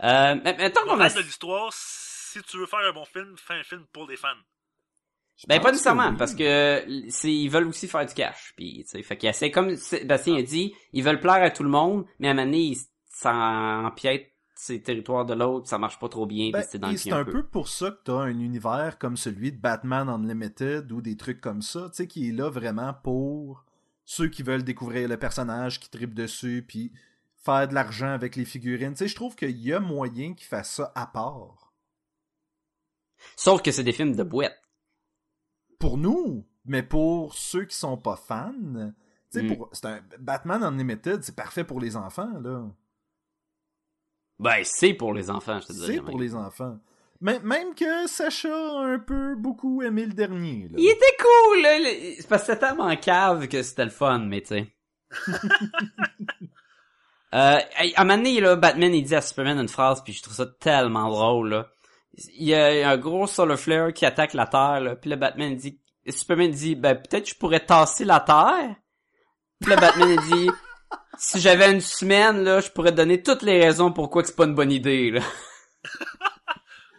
[0.03, 0.37] Euh,
[0.71, 1.11] tant qu'on a...
[1.11, 4.29] De l'histoire, si tu veux faire un bon film, fais un film pour les fans.
[5.37, 6.17] Je Ben pas nécessairement, oui.
[6.17, 8.55] parce que c'est ils veulent aussi faire du cash.
[8.57, 9.75] Puis tu sais, fait qu'ils essaient comme
[10.07, 12.59] Bastien a dit, ils veulent plaire à tout le monde, mais à un moment donné,
[12.61, 12.79] ils-
[13.11, 13.93] ça
[14.59, 17.25] empiète ces territoires de l'autre, ça marche pas trop bien, Ben, c'est le c'est un
[17.25, 21.41] peu pour ça que t'as un univers comme celui de Batman Unlimited ou des trucs
[21.41, 23.65] comme ça, tu sais, qui est là vraiment pour
[24.05, 26.93] ceux qui veulent découvrir le personnage, qui tripent dessus, puis
[27.37, 28.93] faire de l'argent avec les figurines.
[28.93, 31.73] Tu sais, je trouve qu'il y a moyen qu'ils fassent ça à part.
[33.37, 34.61] Sauf que c'est des films de boîte.
[35.79, 38.93] Pour nous, mais pour ceux qui sont pas fans, tu
[39.31, 39.57] sais, Mm.
[39.57, 42.67] pour c'est un Batman Unlimited, c'est parfait pour les enfants, là.
[44.39, 45.95] Ben c'est pour les enfants, je te dirais.
[45.95, 46.79] C'est pour les enfants.
[47.21, 50.69] Même, même que Sacha a un peu beaucoup aimé le dernier.
[50.71, 50.77] Là.
[50.79, 51.79] Il était cool, là.
[51.81, 54.69] le- C'est parce que c'était tellement cave que c'était le fun, mais tu sais.
[57.35, 57.61] euh, à
[57.97, 60.47] un moment donné, là, Batman, il dit à Superman une phrase, puis je trouve ça
[60.61, 61.67] tellement drôle, là.
[62.35, 65.55] Il y a un gros solar flare qui attaque la Terre, là, puis le Batman
[65.57, 68.77] dit, Superman dit, ben, peut-être je pourrais tasser la Terre?
[69.61, 70.51] Puis le Batman, dit,
[71.19, 74.37] si j'avais une semaine, là, je pourrais te donner toutes les raisons pourquoi que c'est
[74.37, 75.21] pas une bonne idée, là.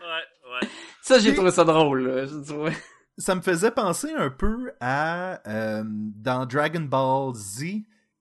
[0.01, 0.67] Ouais, ouais.
[1.01, 2.25] Ça, j'ai trouvé ça drôle, là.
[2.25, 2.73] J'ai trouvé-
[3.17, 7.63] Ça me faisait penser un peu à euh, dans Dragon Ball Z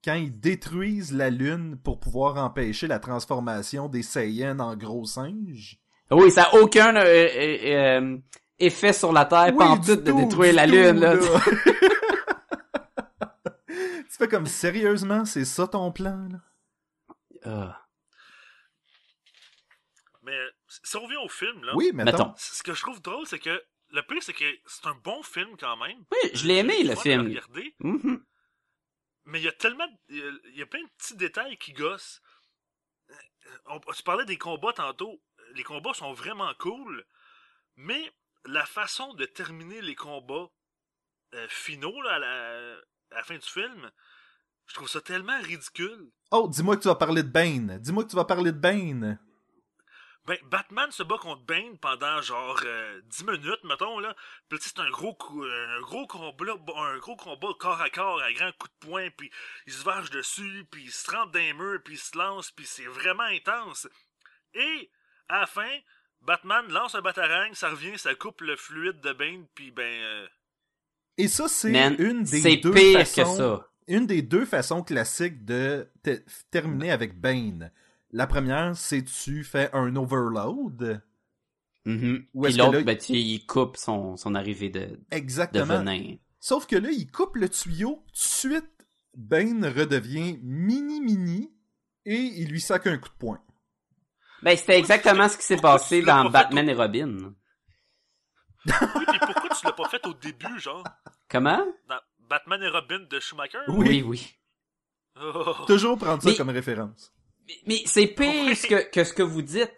[0.04, 5.78] quand ils détruisent la lune pour pouvoir empêcher la transformation des Saiyans en gros singes.
[6.10, 8.16] Oui, ça a aucun euh, euh, euh,
[8.58, 11.14] effet sur la Terre, pas en tout de détruire la tout, Lune, là.
[14.18, 16.40] tu fais comme sérieusement, c'est ça ton plan là?
[17.44, 17.84] Ah.
[20.22, 20.36] Mais
[20.68, 22.10] si on revient au film, là, Oui, mettons.
[22.18, 22.34] Mettons.
[22.36, 25.56] ce que je trouve drôle, c'est que le pire, c'est que c'est un bon film
[25.56, 26.04] quand même.
[26.10, 27.28] Oui, je l'ai aimé, le film.
[27.28, 28.24] regarder, Mhm.
[29.24, 29.86] Mais il y a tellement.
[30.08, 32.20] Il y a- il y a plein de petits détails qui gossent.
[33.10, 33.14] Euh,
[33.66, 35.22] On, tu parlais des combats tantôt.
[35.54, 37.04] Les combats sont vraiment cool.
[37.76, 38.10] Mais
[38.44, 40.48] la façon de terminer les combats
[41.34, 42.72] euh, finaux là, à, la,
[43.10, 43.90] à la fin du film,
[44.68, 46.10] je trouve ça tellement ridicule.
[46.30, 47.78] Oh, dis-moi que tu vas parler de Bane.
[47.80, 49.18] Dis-moi que tu vas parler de Bane.
[50.26, 54.14] Ben, Batman se bat contre Bane pendant genre euh, 10 minutes, mettons, là.
[54.50, 57.88] Puis tu sais, c'est un gros coup, un gros combat, un gros combat corps à
[57.88, 59.30] corps, à grands coups de poing, puis
[59.66, 62.50] il se varge dessus, puis il se rentre dans les murs, puis il se lance,
[62.50, 63.88] puis c'est vraiment intense.
[64.52, 64.90] Et,
[65.30, 65.78] à la fin,
[66.20, 69.82] Batman lance un batarang, ça revient, ça coupe le fluide de Bane, puis ben...
[69.82, 70.26] euh,
[71.16, 73.22] Et ça, c'est une des c'est deux pire façons...
[73.32, 73.68] que ça.
[73.88, 77.72] Une des deux façons classiques de te- terminer avec Bane.
[78.10, 81.02] La première, c'est tu fais un overload.
[81.84, 82.26] Mhm.
[82.44, 85.78] Est-ce que l'autre, là- ben, tu, il coupe son, son arrivée de, de Exactement.
[85.78, 86.16] venin.
[86.40, 88.04] Sauf que là, il coupe le tuyau.
[88.06, 88.70] Tout de suite,
[89.16, 91.50] Bane redevient mini-mini
[92.04, 93.40] et il lui sac un coup de poing.
[94.42, 97.34] Ben, c'était exactement ce qui s'est passé dans Batman et Robin.
[98.66, 98.72] Oui,
[99.08, 100.84] puis pourquoi tu l'as pas fait au début, genre?
[101.28, 101.64] Comment?
[101.88, 101.98] Dans
[102.28, 103.58] Batman et Robin de Schumacher?
[103.68, 103.88] Oui.
[103.88, 104.34] Oui, oui.
[105.20, 105.54] Oh.
[105.66, 107.12] Toujours prendre ça Mais- comme référence.
[107.46, 109.74] Mais, mais c'est pire que, que ce que vous dites.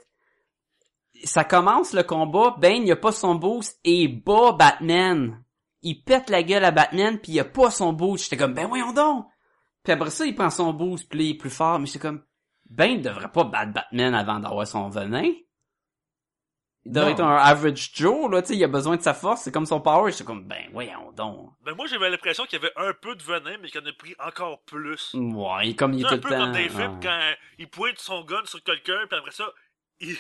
[1.25, 5.43] Ça commence le combat, Bane il a pas son boost et bat Batman.
[5.83, 8.25] Il pète la gueule à Batman puis il a pas son boost.
[8.25, 9.27] J'étais comme ben voyons donc.
[9.83, 11.99] Puis après ça il prend son boost puis là, il est plus fort mais j'étais
[12.01, 12.23] comme
[12.69, 15.31] Bane devrait pas battre Batman avant d'avoir son venin.
[16.87, 19.43] Il devrait être un average Joe là, tu sais, il a besoin de sa force,
[19.43, 20.11] c'est comme son power.
[20.11, 21.53] J'étais comme ben voyons donc.
[21.63, 23.93] Ben moi j'avais l'impression qu'il y avait un peu de venin, mais qu'il en a
[23.93, 25.13] pris encore plus.
[25.15, 26.39] Ouais, comme il est C'est tout un le peu temps.
[26.39, 27.01] comme dans les films ouais.
[27.03, 29.53] quand il pointe son gun sur quelqu'un, puis après ça,
[30.01, 30.17] il...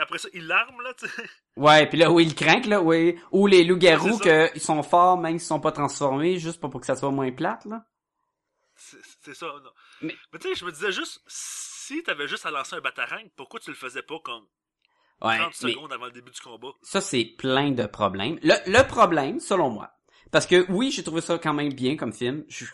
[0.00, 1.22] après ça, il l'arme, là, tu sais.
[1.56, 4.48] Ouais, puis là où ils craquent là, oui, ou les loups-garous C'est ça.
[4.48, 7.10] que ils sont forts même s'ils sont pas transformés juste pas pour que ça soit
[7.10, 7.84] moins plate là.
[8.74, 9.70] C'est c'est ça, non.
[10.00, 13.28] Mais- Mais, tu sais, je me disais juste, si t'avais juste à lancer un batarang,
[13.36, 14.46] pourquoi tu le faisais pas comme
[15.22, 16.68] Ouais, 30 mais secondes avant le début du combat?
[16.82, 18.38] ça c'est plein de problèmes.
[18.42, 19.90] Le, le problème, selon moi,
[20.30, 22.44] parce que oui, j'ai trouvé ça quand même bien comme film.
[22.48, 22.64] Je-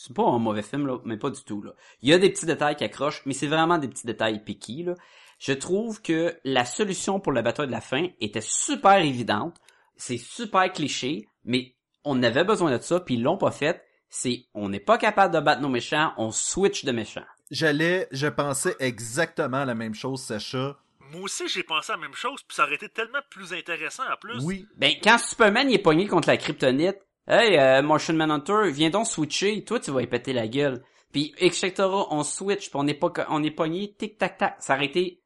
[0.00, 1.72] C'est pas un mauvais film là, mais pas du tout là.
[2.02, 4.82] Il y a des petits détails qui accrochent, mais c'est vraiment des petits détails piqués
[4.84, 4.94] là.
[5.38, 9.56] Je trouve que la solution pour la bataille de la fin était super évidente.
[9.96, 11.74] C'est super cliché, mais
[12.04, 13.82] on avait besoin de ça, puis ils l'ont pas fait.
[14.08, 17.26] C'est on n'est pas capable de battre nos méchants, on switch de méchants.
[17.50, 20.78] J'allais, je pensais exactement la même chose, Sacha.
[21.12, 24.04] Moi aussi, j'ai pensé à la même chose, puis ça aurait été tellement plus intéressant
[24.04, 24.42] en plus.
[24.44, 28.90] Oui, Ben, quand Superman il est pogné contre la kryptonite, hey, euh, Martian Manhunter, viens
[28.90, 30.82] donc switcher, toi tu vas y péter la gueule.
[31.12, 31.72] Puis, etc.,
[32.10, 34.56] on switch, puis on est pas, on est pogné, tic tac tac.
[34.58, 35.22] Ça aurait été,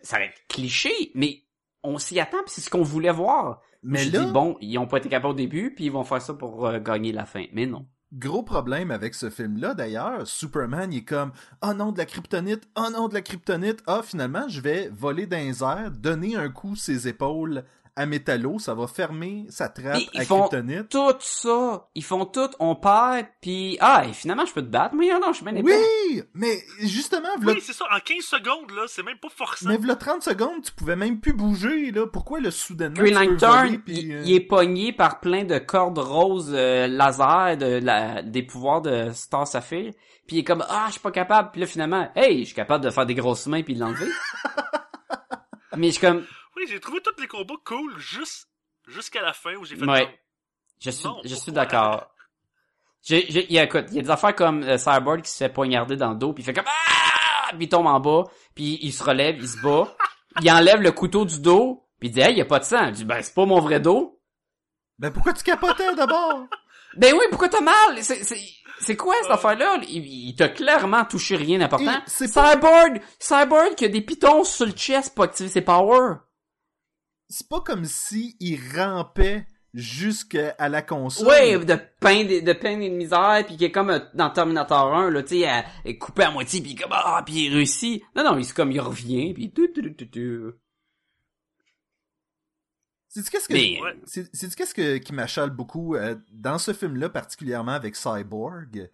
[0.00, 1.42] ça aurait été cliché, mais
[1.82, 3.60] on s'y attend, puis c'est ce qu'on voulait voir.
[3.82, 6.04] mais je là, dis bon, ils ont pas été capables au début, puis ils vont
[6.04, 7.44] faire ça pour euh, gagner la fin.
[7.52, 7.86] Mais non.
[8.12, 11.32] Gros problème avec ce film-là, d'ailleurs, Superman, il est comme
[11.62, 12.68] «Oh non, de la kryptonite!
[12.76, 13.82] Oh non, de la kryptonite!
[13.86, 18.58] Ah, finalement, je vais voler dans les airs, donner un coup ses épaules à Métallo,
[18.58, 20.88] ça va fermer sa trappe Mais ils à font kryptonite.
[20.88, 24.94] Tout ça, ils font tout, on perd, puis ah, et finalement je peux te battre,
[24.94, 25.78] mais non, je suis bien épais.
[26.08, 26.22] Oui!
[26.34, 29.68] Mais justement, v'là- Oui, c'est ça, en 15 secondes, là, c'est même pas forçant.
[29.68, 32.06] mais v'là 30 secondes, tu pouvais même plus bouger, là.
[32.06, 35.58] Pourquoi le soudainement Green Lantern, voler, puis, il, euh, il est pogné par plein de
[35.58, 39.92] cordes roses euh, laser de la, des pouvoirs de Star Sapphire.
[40.26, 41.50] Puis il est comme ah je suis pas capable.
[41.50, 44.06] Puis là finalement hey je suis capable de faire des grosses mains puis de l'enlever.
[45.76, 46.24] Mais je suis comme
[46.56, 48.48] Oui, j'ai trouvé tous les combats cool, juste
[48.86, 50.04] jusqu'à la fin où j'ai fait Ouais.
[50.06, 50.14] comme,
[50.80, 52.08] je suis Non, je suis d'accord.
[53.04, 55.30] J'ai, j'ai, il y a, écoute, il y a des affaires comme euh, Cyborg qui
[55.30, 57.98] se fait poignarder dans le dos puis il fait comme ah puis il tombe en
[57.98, 58.24] bas
[58.54, 59.96] puis il se relève, il se bat,
[60.40, 62.86] il enlève le couteau du dos puis il dit hey y a pas de sang.
[62.88, 64.20] Je dis ben c'est pas mon vrai dos.
[64.98, 66.46] Ben pourquoi tu capotais d'abord?
[66.94, 68.02] Ben oui, pourquoi t'as mal?
[68.02, 68.38] C'est, c'est,
[68.78, 69.34] c'est quoi cette Euh.
[69.34, 69.78] affaire-là?
[69.88, 72.02] Il, il t'a clairement touché rien d'important.
[72.06, 73.00] Cyborg!
[73.18, 76.16] Cyborg qui a des pitons sur le chest pour activer ses powers.
[77.34, 81.28] C'est pas comme si il rampait jusqu'à la console.
[81.28, 84.28] Ouais, de pain, de, de pain et de misère, puis qui est comme euh, dans
[84.28, 88.02] Terminator 1, là, tu sais, coupé à moitié, puis comme, ah, puis il réussit.
[88.14, 90.52] Non, non, il c'est comme, il revient, puis tout, tout, tout, tout, tout.
[93.08, 97.08] Sais-tu qu'est-ce que Mais- c'est- sais-tu qu'est-ce que qui m'achale beaucoup euh, dans ce film-là
[97.08, 98.90] particulièrement avec Cyborg,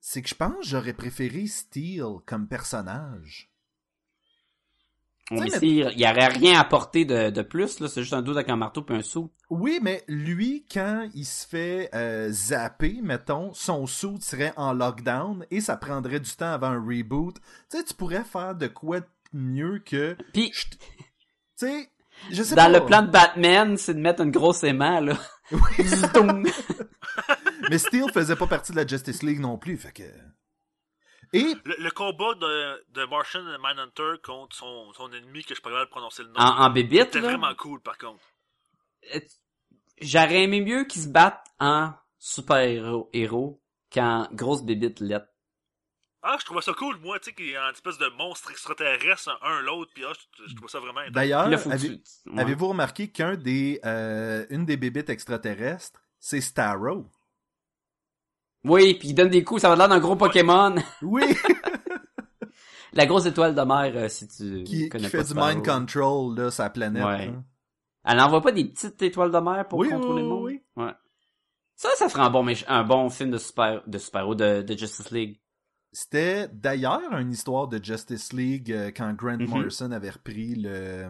[0.00, 3.49] c'est que je pense que j'aurais préféré Steel comme personnage.
[5.38, 8.22] Sais, ici, il y aurait rien à porter de, de plus, là, c'est juste un
[8.22, 9.30] dos avec un marteau puis un sou.
[9.48, 15.46] Oui, mais lui, quand il se fait euh, zapper, mettons, son suit serait en lockdown
[15.50, 17.36] et ça prendrait du temps avant un reboot.
[17.70, 20.16] Tu sais, tu pourrais faire de quoi de mieux que...
[20.32, 20.68] Puis, Tu
[21.54, 21.88] sais,
[22.32, 22.78] je sais dans pas.
[22.80, 25.14] le plan de Batman, c'est de mettre une grosse aimant, là.
[25.80, 26.46] Zoom.
[27.70, 30.02] Mais Steel faisait pas partie de la Justice League non plus, fait que...
[31.32, 35.70] Et, Le, le combat de, de Martian Manhunter contre son, son ennemi, que je peux
[35.70, 38.22] pas prononcer le nom, en, en bébite, c'était là, vraiment cool par contre.
[40.00, 43.62] j'aurais aimé mieux qu'ils se battent en super-héros héros
[43.92, 45.26] qu'en grosse bébite lettre.
[46.22, 48.50] Ah, je trouvais ça cool, moi, tu sais, qu'il y a une espèce de monstre
[48.50, 51.14] extraterrestre, un l'autre, puis ah, je, je trouvais ça vraiment intéressant.
[51.14, 52.40] d'ailleurs, Puis là, faut que avez- tu- ouais.
[52.40, 53.80] avez-vous remarqué qu'un des...
[53.86, 57.06] euh, une des bébites extraterrestres, c'est Starro?
[58.64, 60.74] Oui, puis il donne des coups, ça va l'air d'un gros Pokémon.
[61.02, 61.22] Oui!
[62.92, 65.54] La grosse étoile de mer, euh, si tu qui, qui connais fait pas du Sparrow.
[65.54, 67.04] mind control, là, sa planète.
[67.04, 67.32] Ouais.
[68.04, 70.44] Elle n'envoie pas des petites étoiles de mer pour Oui, contrôler le monde?
[70.44, 70.92] oui, Ouais.
[71.76, 75.10] Ça, ça ferait un bon, un bon film de super, de super de, de Justice
[75.12, 75.40] League.
[75.92, 79.48] C'était d'ailleurs une histoire de Justice League euh, quand Grant Mhm.
[79.48, 80.68] Morrison avait repris le...
[80.70, 81.08] euh,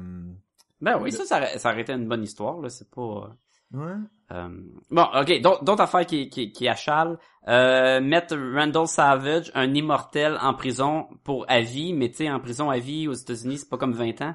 [0.80, 3.34] Ben oui, Le- ça, ça, aurait- ça aurait été une bonne histoire, là, c'est pas...
[3.72, 3.94] Ouais.
[4.32, 4.48] Euh,
[4.90, 7.16] Bon, ok, d'autres affaires qui, qui, qui achalent.
[7.48, 12.38] Euh, mettre Randall Savage, un immortel, en prison pour à vie, mais tu sais, en
[12.38, 14.34] prison à vie aux États-Unis, c'est pas comme 20 ans?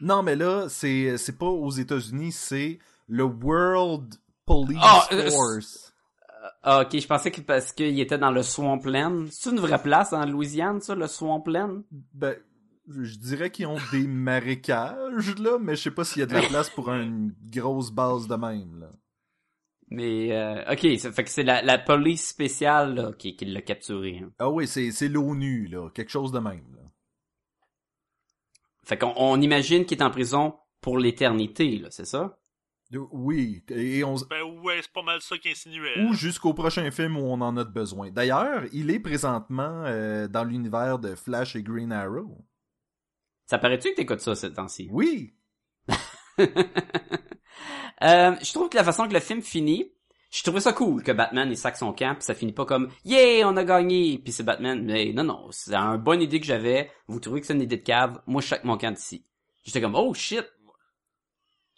[0.00, 4.14] Non, mais là, c'est c'est pas aux États-Unis, c'est le World
[4.46, 5.94] Police Ah, euh, Force.
[6.62, 9.26] Ah, ok, je pensais que parce qu'il était dans le Swampland.
[9.30, 11.82] C'est une vraie place en Louisiane, ça, le Swampland?
[12.12, 12.36] Ben,
[12.88, 16.34] je dirais qu'ils ont des marécages, là, mais je sais pas s'il y a de
[16.34, 18.90] la place pour une grosse base de même, là.
[19.90, 23.62] Mais, euh, ok, ça fait que c'est la, la police spéciale, là, qui, qui l'a
[23.62, 24.20] capturé.
[24.22, 24.30] hein.
[24.38, 26.82] Ah oui, c'est c'est l'ONU, là, quelque chose de même, là.
[28.84, 32.38] Fait qu'on on imagine qu'il est en prison pour l'éternité, là, c'est ça?
[33.12, 36.04] Oui, et on, Ben ouais, c'est pas mal ça qu'il insinuait.
[36.04, 38.10] ou jusqu'au prochain film où on en a besoin.
[38.10, 42.46] D'ailleurs, il est présentement euh, dans l'univers de Flash et Green Arrow.
[43.48, 44.88] Ça paraît-tu que t'écoutes ça, ce temps-ci?
[44.92, 45.34] Oui,
[48.00, 49.92] Euh, je trouve que la façon que le film finit,
[50.30, 52.92] je trouvais ça cool que Batman il sac son camp puis ça finit pas comme
[53.04, 56.46] yeah on a gagné puis c'est Batman mais non non c'est une bonne idée que
[56.46, 56.92] j'avais.
[57.08, 58.22] Vous trouvez que c'est une idée de cave?
[58.28, 59.24] Moi je sac mon camp d'ici.
[59.64, 60.46] J'étais comme oh shit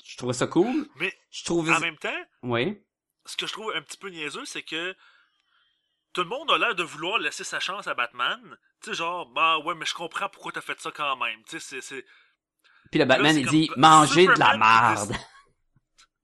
[0.04, 0.86] je trouvais ça cool.
[0.96, 2.10] Mais je trouvais en même temps,
[2.42, 2.78] oui.
[3.24, 4.94] ce que je trouve un petit peu niaiseux, c'est que
[6.12, 8.56] tout le monde a l'air de vouloir laisser sa chance à Batman.
[8.82, 11.42] Tu sais, genre, bah ouais, mais je comprends pourquoi t'as fait ça quand même.
[11.44, 12.04] Tu sais, c'est-
[12.90, 15.10] puis le Batman il comme dit manger de la merde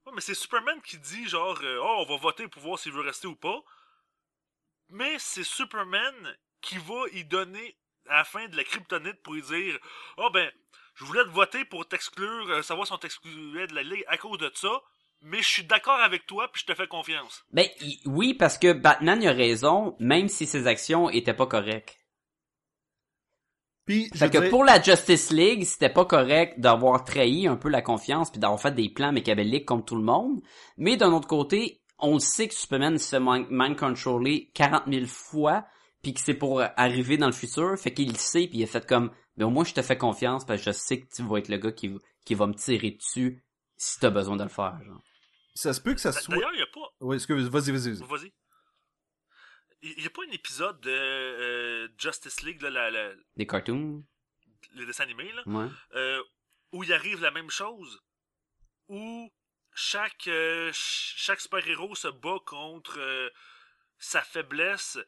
[0.06, 2.92] Ouais, mais c'est Superman qui dit, genre, euh, oh, on va voter pour voir s'il
[2.92, 3.60] veut rester ou pas.
[4.88, 7.76] Mais c'est Superman qui va y donner,
[8.08, 9.78] à la fin de la kryptonite, pour lui dire,
[10.16, 10.50] oh ben,
[10.94, 14.16] je voulais te voter pour t'exclure, euh, savoir si on t'excluait de la Ligue à
[14.16, 14.80] cause de ça.
[15.28, 17.44] Mais je suis d'accord avec toi, puis je te fais confiance.
[17.52, 17.66] ben
[18.04, 21.98] oui parce que Batman il a raison même si ses actions étaient pas correctes
[23.86, 27.68] puis Fait que dirais- pour la Justice League, c'était pas correct d'avoir trahi un peu
[27.68, 30.40] la confiance puis d'avoir fait des plans mécabelliques comme tout le monde.
[30.76, 34.82] Mais d'un autre côté, on le sait que Superman se fait mind mind controller 40
[34.92, 35.66] 000 fois
[36.02, 37.78] puis que c'est pour arriver dans le futur.
[37.78, 39.96] Fait qu'il le sait puis il a fait comme, mais au moins je te fais
[39.96, 42.54] confiance parce que je sais que tu vas être le gars qui, qui va me
[42.54, 43.44] tirer dessus
[43.76, 44.78] si t'as besoin de le faire.
[44.84, 45.00] Genre.
[45.56, 46.34] Ça se peut que ça soit...
[46.36, 46.88] D'ailleurs, il y a pas.
[47.00, 48.32] Oui, excuse, vas-y, vas-y, vas-y.
[49.82, 54.04] Il y a pas un épisode de euh, Justice League, là, la, la- Des cartoons,
[54.74, 55.68] le dessin animé, là, ouais.
[55.94, 56.22] euh,
[56.72, 58.00] où il arrive la même chose,
[58.88, 59.30] où
[59.74, 63.28] chaque, euh, ch- chaque super-héros se bat contre euh,
[63.98, 64.98] sa faiblesse.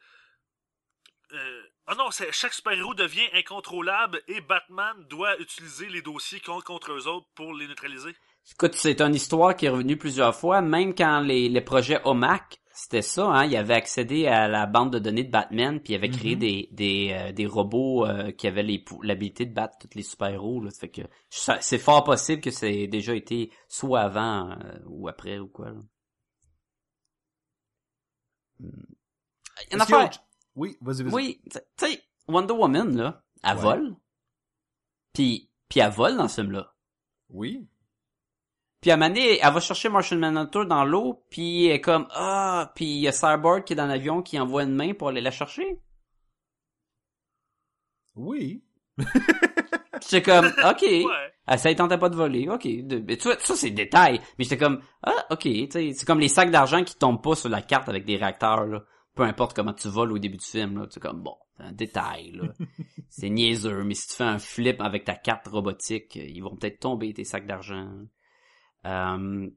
[1.32, 6.64] Euh, ah non, c'est chaque super-héros devient incontrôlable et Batman doit utiliser les dossiers contre,
[6.64, 8.14] contre eux autres pour les neutraliser.
[8.52, 12.60] Écoute, c'est une histoire qui est revenue plusieurs fois, même quand les, les projets OMAC,
[12.72, 15.96] c'était ça, hein, il avait accédé à la bande de données de Batman, puis il
[15.96, 16.40] avait créé Mhm.
[16.40, 18.64] des, des, euh, des robots euh, qui avaient
[19.02, 20.62] l'habilité de battre tous les super-héros.
[20.70, 25.48] Fait que c'est fort possible que c'est déjà été soit avant euh, ou après ou
[25.48, 25.70] quoi.
[25.70, 25.80] Là.
[28.60, 28.70] Hmm.
[29.66, 30.24] Il y a une affaire- autre-
[30.56, 31.12] Oui, vas-y, vas-y.
[31.14, 33.62] oui, tu tu sais, Wonder Woman, là, elle Ouais.
[33.62, 33.96] vole.
[35.12, 36.72] Puis, puis elle vole dans ce film-là.
[37.30, 37.66] Oui.
[38.80, 41.80] Puis à un moment donné, elle va chercher Martian Manhunter dans l'eau, puis elle est
[41.80, 44.94] comme ah, puis il y a Cyborg qui est dans l'avion qui envoie une main
[44.94, 45.80] pour aller la chercher.
[48.14, 48.62] Oui.
[50.02, 51.04] J'étais comme ok, Ouais.
[51.46, 52.66] elle ça ne tentait pas de voler, ok.
[52.86, 56.06] De- mais tu vois, ça c'est détail, mais j'étais comme ah ok, tu sais, c'est
[56.06, 58.84] comme les sacs d'argent qui tombent pas sur la carte avec des réacteurs là.
[59.14, 61.72] Peu importe comment tu voles au début du film là, c'est comme bon, c'est un
[61.72, 62.44] détail là.
[63.08, 66.78] c'est niaiseux, mais si tu fais un flip avec ta carte robotique, ils vont peut-être
[66.80, 67.88] tomber tes sacs d'argent.
[68.86, 69.50] Euh,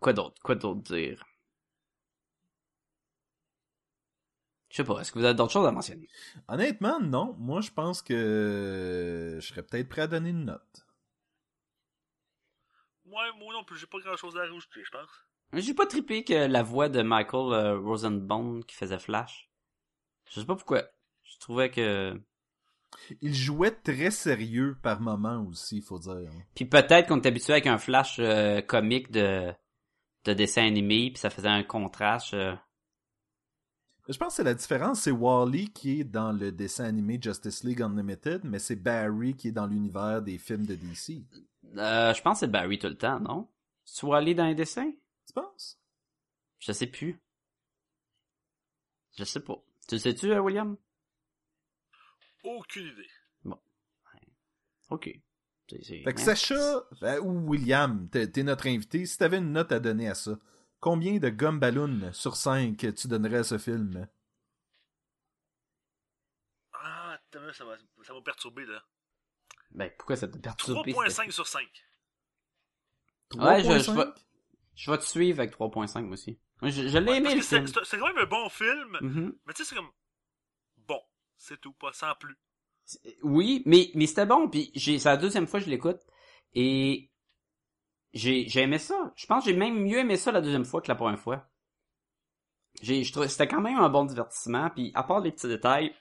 [0.00, 0.40] quoi d'autre?
[0.42, 1.24] Quoi d'autre dire?
[4.70, 6.08] Je sais pas, est-ce que vous avez d'autres choses à mentionner?
[6.48, 7.36] Honnêtement, non.
[7.38, 10.84] Moi, je pense que je serais peut-être prêt à donner une note.
[13.06, 15.08] Ouais, moi non plus, j'ai pas grand chose à rajouter, je pense.
[15.52, 19.48] J'ai pas trippé que la voix de Michael euh, Rosenbaum qui faisait Flash.
[20.26, 20.82] Je sais pas pourquoi.
[21.22, 22.20] Je trouvais que...
[23.20, 26.30] Il jouait très sérieux par moment aussi, faut dire.
[26.54, 29.52] Puis peut-être qu'on est habitué avec un Flash euh, comique de
[30.24, 32.32] de dessin animé, puis ça faisait un contraste.
[32.32, 32.54] euh.
[34.08, 37.82] Je pense que la différence, c'est Wally qui est dans le dessin animé Justice League
[37.82, 41.24] Unlimited, mais c'est Barry qui est dans l'univers des films de DC.
[41.76, 43.48] Euh, je pense que c'est Barry tout le temps, non?
[43.84, 44.90] Soit aller dans les dessins?
[45.26, 45.78] Tu penses?
[46.58, 47.20] Je sais plus.
[49.16, 49.62] Je sais pas.
[49.88, 50.76] Tu le sais-tu, William?
[52.44, 53.08] Aucune idée.
[54.90, 55.08] Ok.
[55.68, 56.20] C'est- c'est- Fait que?
[56.20, 56.54] Sacha
[57.02, 60.38] euh, ou William, t'es t'es notre invité, si t'avais une note à donner à ça,
[60.78, 64.06] combien de gomme ballon sur 5 tu donnerais à ce film?
[66.74, 68.82] Ah, ça m'a ça m'a perturbé, là.
[69.70, 70.86] Ben, pourquoi ça te perturbe?
[70.86, 71.62] 3.5 sur 5.
[73.36, 73.96] Ouais, je- je 3.5?
[73.96, 74.12] vais-
[74.76, 76.38] Je vais te suivre avec 3.5 moi aussi.
[76.62, 77.84] Je, je l'ai Ouais, aimé parce le que c'est film.
[77.84, 79.38] c'est- quand même un bon film, Mhm.
[79.46, 79.90] mais tu sais, c'est comme...
[81.36, 82.36] C'est tout, pas sans plus.
[83.22, 86.00] Oui, mais, mais c'était bon, puis j'ai, c'est la deuxième fois que je l'écoute,
[86.52, 87.10] et
[88.12, 89.12] j'ai, j'ai aimé ça.
[89.16, 91.46] Je pense que j'ai même mieux aimé ça la deuxième fois que la première fois.
[92.82, 95.94] J'ai, je trouve, c'était quand même un bon divertissement, puis à part les petits détails,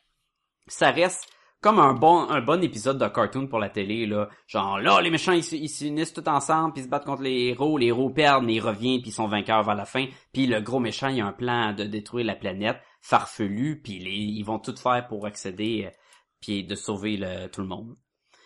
[0.67, 1.29] ça reste
[1.63, 4.27] comme un bon, épisode de cartoon pour la télé, là.
[4.47, 7.77] Genre, là, les méchants, ils s'unissent tous ensemble, puis ils se battent contre les héros,
[7.77, 10.59] les héros perdent, mais ils reviennent, puis ils sont vainqueurs vers la fin, puis le
[10.59, 14.59] gros méchant, il a un plan de détruire la planète, farfelu, puis les- ils vont
[14.59, 15.91] tout faire pour accéder, euh,
[16.39, 17.97] puis de sauver le, tout le monde.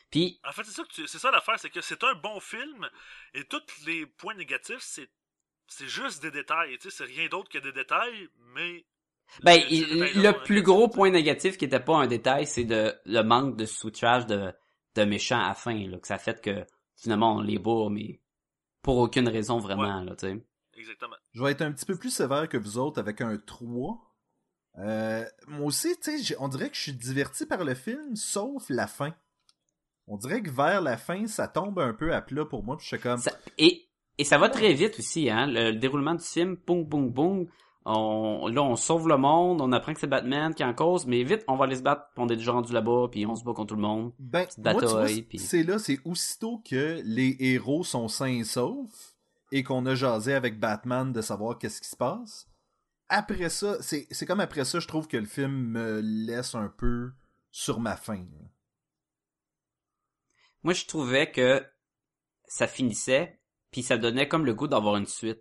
[0.09, 2.39] Puis, En fait, c'est ça que tu- c'est ça l'affaire, c'est que c'est un bon
[2.39, 2.89] film,
[3.35, 5.09] et tous les points négatifs, c'est
[5.69, 8.85] c'est juste des détails, tu sais, c'est rien d'autre que des détails, mais...
[9.43, 13.21] ben, il- le plus gros point négatif qui était pas un détail, c'est de le
[13.21, 14.53] manque de switchage de,
[14.95, 18.21] de méchants à la fin, là, que ça fait que finalement on les bat, mais
[18.81, 20.45] pour aucune raison vraiment, là, tu sais.
[20.77, 21.17] Exactement.
[21.33, 24.06] Je vais être un petit peu plus sévère que vous autres avec un 3.
[24.79, 28.65] Euh, moi aussi, tu sais, on dirait que je suis diverti par le film, sauf
[28.69, 29.13] la fin.
[30.07, 32.83] On dirait que vers la fin, ça tombe un peu à plat pour moi, puis
[32.89, 33.17] je suis comme...
[33.19, 35.47] Ça- et, et ça va très vite aussi, hein.
[35.47, 37.47] Le, le déroulement du film, boum, boum, boum.
[37.89, 41.05] On, là, on sauve le monde, on apprend que c'est Batman qui est en cause,
[41.05, 43.35] mais vite, on va aller se battre, puis on est déjà rendu là-bas, puis on
[43.35, 44.11] se bat contre tout le monde.
[44.19, 44.45] Ben,
[45.23, 49.15] puis- c'est là, c'est aussitôt que les héros sont sains et saufs
[49.53, 52.47] et qu'on a jasé avec Batman de savoir qu'est-ce qui se passe.
[53.09, 57.11] Après ça, c'est comme après ça, je trouve que le film me laisse un peu
[57.51, 58.25] sur ma là.
[60.63, 61.65] Moi, je trouvais que
[62.45, 63.39] ça finissait,
[63.71, 65.39] puis ça donnait comme le goût d'avoir une suite.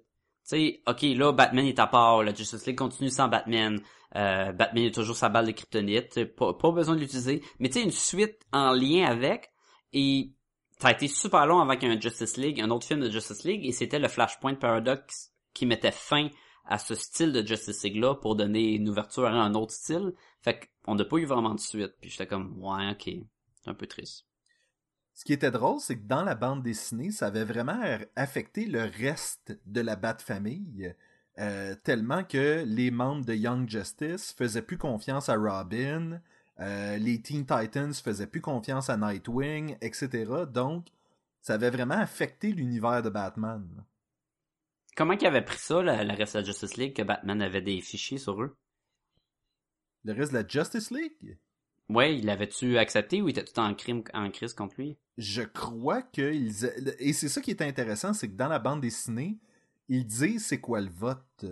[0.48, 3.80] Tu sais, ok, là, Batman est à part, la Justice League continue sans Batman,
[4.14, 7.80] euh, Batman a toujours sa balle de kryptonite, pas, pas besoin de l'utiliser, mais tu
[7.80, 9.50] sais, une suite en lien avec,
[9.92, 10.32] et
[10.78, 13.66] ça a été super long ait un Justice League, un autre film de Justice League,
[13.66, 16.28] et c'était le Flashpoint Paradox qui mettait fin
[16.66, 20.12] à ce style de Justice League-là pour donner une ouverture à un autre style.
[20.42, 23.10] Fait qu'on n'a pas eu vraiment de suite, puis j'étais comme, ouais, ok,
[23.66, 24.26] un peu triste.
[25.14, 27.80] Ce qui était drôle, c'est que dans la bande dessinée, ça avait vraiment
[28.16, 30.94] affecté le reste de la Bat-famille,
[31.38, 36.20] euh, tellement que les membres de Young Justice faisaient plus confiance à Robin,
[36.60, 40.24] euh, les Teen Titans faisaient plus confiance à Nightwing, etc.
[40.52, 40.86] Donc,
[41.40, 43.66] ça avait vraiment affecté l'univers de Batman.
[44.96, 47.80] Comment qu'il avait pris ça, la reste de la Justice League, que Batman avait des
[47.80, 48.56] fichiers sur eux?
[50.04, 51.38] Le reste de la Justice League,
[51.88, 54.98] Ouais, il l'avait-tu accepté ou il était tout en crime, en crise contre lui?
[55.18, 56.66] je crois qu'ils...
[56.98, 59.38] Et c'est ça qui est intéressant, c'est que dans la bande dessinée,
[59.88, 61.46] ils disent c'est quoi le vote.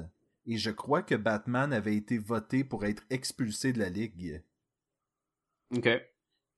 [0.47, 4.43] Et je crois que Batman avait été voté pour être expulsé de la Ligue.
[5.75, 5.89] Ok.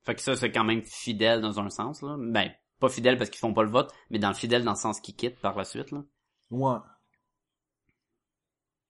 [0.02, 2.16] Fait que ça, c'est quand même fidèle dans un sens, là.
[2.18, 4.76] Ben, pas fidèle parce qu'ils font pas le vote, mais dans le fidèle dans le
[4.76, 6.02] sens qu'ils quittent par la suite, là.
[6.50, 6.78] Ouais.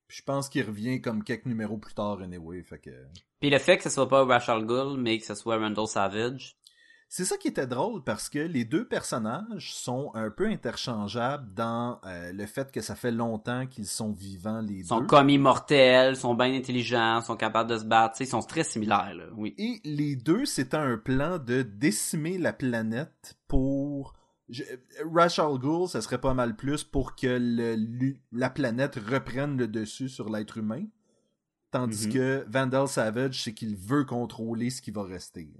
[0.08, 2.62] Puis je pense qu'il revient comme quelques numéros plus tard, anyway.
[2.62, 2.90] Fait que...
[3.40, 6.56] Puis le fait que ce soit pas Rachel Gull, mais que ce soit Randall Savage.
[7.08, 12.00] C'est ça qui était drôle parce que les deux personnages sont un peu interchangeables dans
[12.04, 15.06] euh, le fait que ça fait longtemps qu'ils sont vivants les Ils sont deux.
[15.06, 19.26] comme immortels, sont bien intelligents, sont capables de se battre, ils sont très similaires, là.
[19.36, 19.54] Oui.
[19.56, 24.14] Et les deux, c'était un plan de décimer la planète pour...
[24.48, 24.62] Je...
[25.12, 30.08] Rachel Gould, ça serait pas mal plus pour que le- la planète reprenne le dessus
[30.08, 30.86] sur l'être humain.
[31.72, 32.12] Tandis Mhm.
[32.12, 35.52] que Vandal Savage, c'est qu'il veut contrôler ce qui va rester.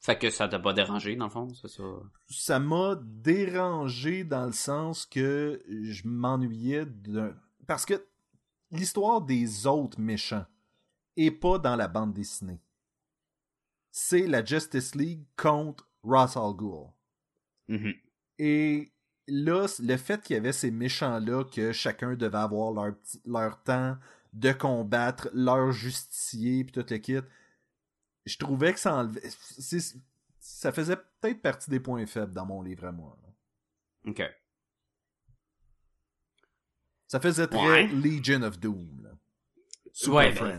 [0.00, 1.82] Fait que ça t'a pas dérangé, dans le fond, c'est ça?
[2.28, 7.34] ça m'a dérangé dans le sens que je m'ennuyais d'un...
[7.66, 8.04] Parce que
[8.70, 10.44] l'histoire des autres méchants
[11.16, 12.60] est pas dans la bande dessinée.
[13.92, 16.88] C'est la Justice League contre Ra's al Ghul.
[17.68, 17.94] Mhm.
[18.38, 18.92] Et
[19.28, 23.62] là, le fait qu'il y avait ces méchants-là, que chacun devait avoir leur, petit- leur
[23.62, 23.96] temps
[24.32, 27.18] de combattre, leur justicier, puis tout le kit,
[28.26, 29.22] je trouvais que ça enlevait...
[30.40, 33.16] Ça faisait peut-être partie des points faibles dans mon livre à moi.
[33.22, 34.10] là.
[34.10, 34.22] Ok.
[37.06, 37.86] Ça faisait très Ouais.
[37.88, 39.02] Legion of Doom.
[39.02, 39.10] Là.
[39.92, 40.32] Super ouais,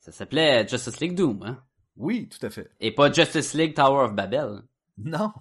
[0.00, 1.64] ça s'appelait Justice League Doom, hein?
[1.96, 2.70] Oui, tout à fait.
[2.80, 4.62] Et pas Justice League Tower of Babel.
[4.96, 5.32] Non.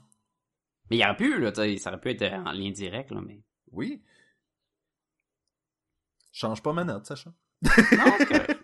[0.90, 3.42] Mais il aurait pu, là, ça aurait pu être en lien direct, là, mais...
[3.72, 4.02] Oui.
[6.32, 7.32] Change pas ma note, Sacha.
[7.62, 7.70] Non,
[8.18, 8.64] c'est correct.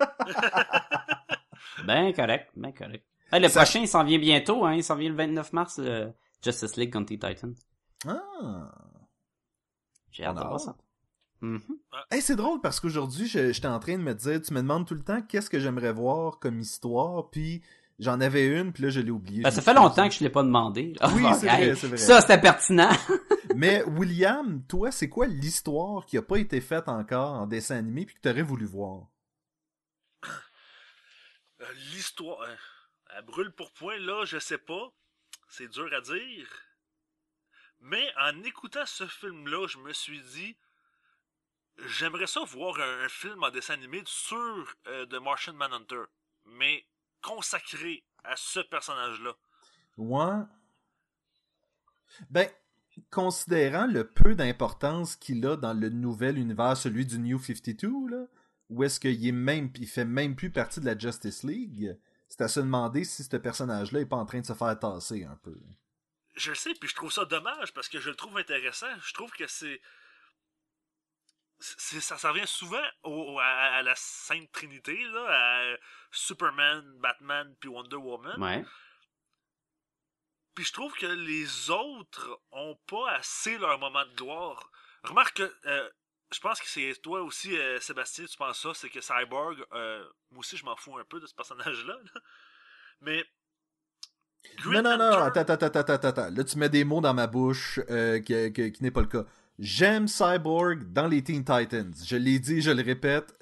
[1.86, 3.06] ben correct, ben correct.
[3.32, 5.80] Hey, le Ça- prochain, il s'en vient bientôt, hein, il s'en vient le 29 mars,
[5.80, 6.10] euh,
[6.44, 7.56] Justice League contre Teen Titans.
[8.08, 8.72] Ah.
[10.12, 10.78] J'ai hâte de a voir ça.
[11.42, 11.62] Mhm.
[12.12, 14.88] Hey, c'est drôle parce qu'aujourd'hui, je- j'étais en train de me dire, tu me demandes
[14.88, 17.62] tout le temps qu'est-ce que j'aimerais voir comme histoire, puis
[18.04, 19.42] j'en avais une, puis là, je l'ai oublié.
[19.44, 20.94] Ben, ça fait longtemps que je l'ai pas demandé.
[21.00, 21.10] là.
[21.16, 21.98] Oui, c'est vrai, c'est vrai.
[21.98, 22.90] Ça, c'était pertinent.
[23.56, 28.06] Mais William, toi, c'est quoi l'histoire qui a pas été faite encore en dessin animé
[28.06, 29.08] puis que t'aurais voulu voir?
[31.62, 32.42] Euh, L'histoire.
[32.42, 32.56] euh,
[33.18, 34.92] Elle brûle pour point, là, je sais pas.
[35.50, 36.48] C'est dur à dire.
[37.80, 40.58] Mais en écoutant ce film-là, je me suis dit.
[41.88, 46.04] J'aimerais ça voir un, un film en dessin animé sur euh, The Martian Manhunter.
[46.46, 46.86] Mais
[47.24, 49.34] consacré à ce personnage-là.
[49.98, 50.44] Ouais.
[52.30, 52.48] Ben,
[53.10, 58.26] considérant le peu d'importance qu'il a dans le nouvel univers, celui du New 52, là,
[58.70, 61.98] où est-ce qu'il est même, il fait même plus partie de la Justice League,
[62.30, 65.24] c'est à se demander si ce personnage-là est pas en train de se faire tasser
[65.24, 65.56] un peu.
[66.36, 68.88] Je le sais, puis je trouve ça dommage parce que je le trouve intéressant.
[69.06, 69.80] Je trouve que c'est.
[71.78, 75.78] C'est- ça, ça revient souvent au- à, à la Sainte Trinité, là, à
[76.12, 78.42] Superman, Batman, puis Wonder Woman.
[78.42, 78.66] ouais.
[80.56, 84.72] Puis je trouve que les autres ont pas assez leur moment de gloire.
[85.04, 85.90] Remarque que, euh,
[86.32, 90.04] je pense que c'est toi aussi, euh, Sébastien, tu penses ça, c'est que Cyborg, euh,
[90.30, 92.22] moi aussi je m'en fous un peu de ce personnage-là, là.
[93.02, 93.26] mais...
[94.58, 96.30] Green non, non, non, attends, attends, attends, attends, attends.
[96.30, 99.08] Là, tu mets des mots dans ma bouche euh, qui, qui- qui n'est pas le
[99.08, 99.24] cas.
[99.64, 101.94] J'aime Cyborg dans les Teen Titans.
[102.06, 103.34] Je l'ai dit, je le répète,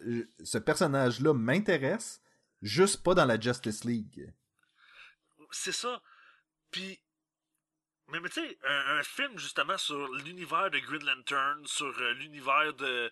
[0.43, 2.21] ce personnage-là m'intéresse,
[2.61, 4.31] juste pas dans la Justice League.
[5.49, 5.99] C'est ça.
[6.69, 7.01] Puis,
[8.09, 13.11] mais, tu sais, un, film justement sur l'univers de Green Lantern, sur euh, l'univers de,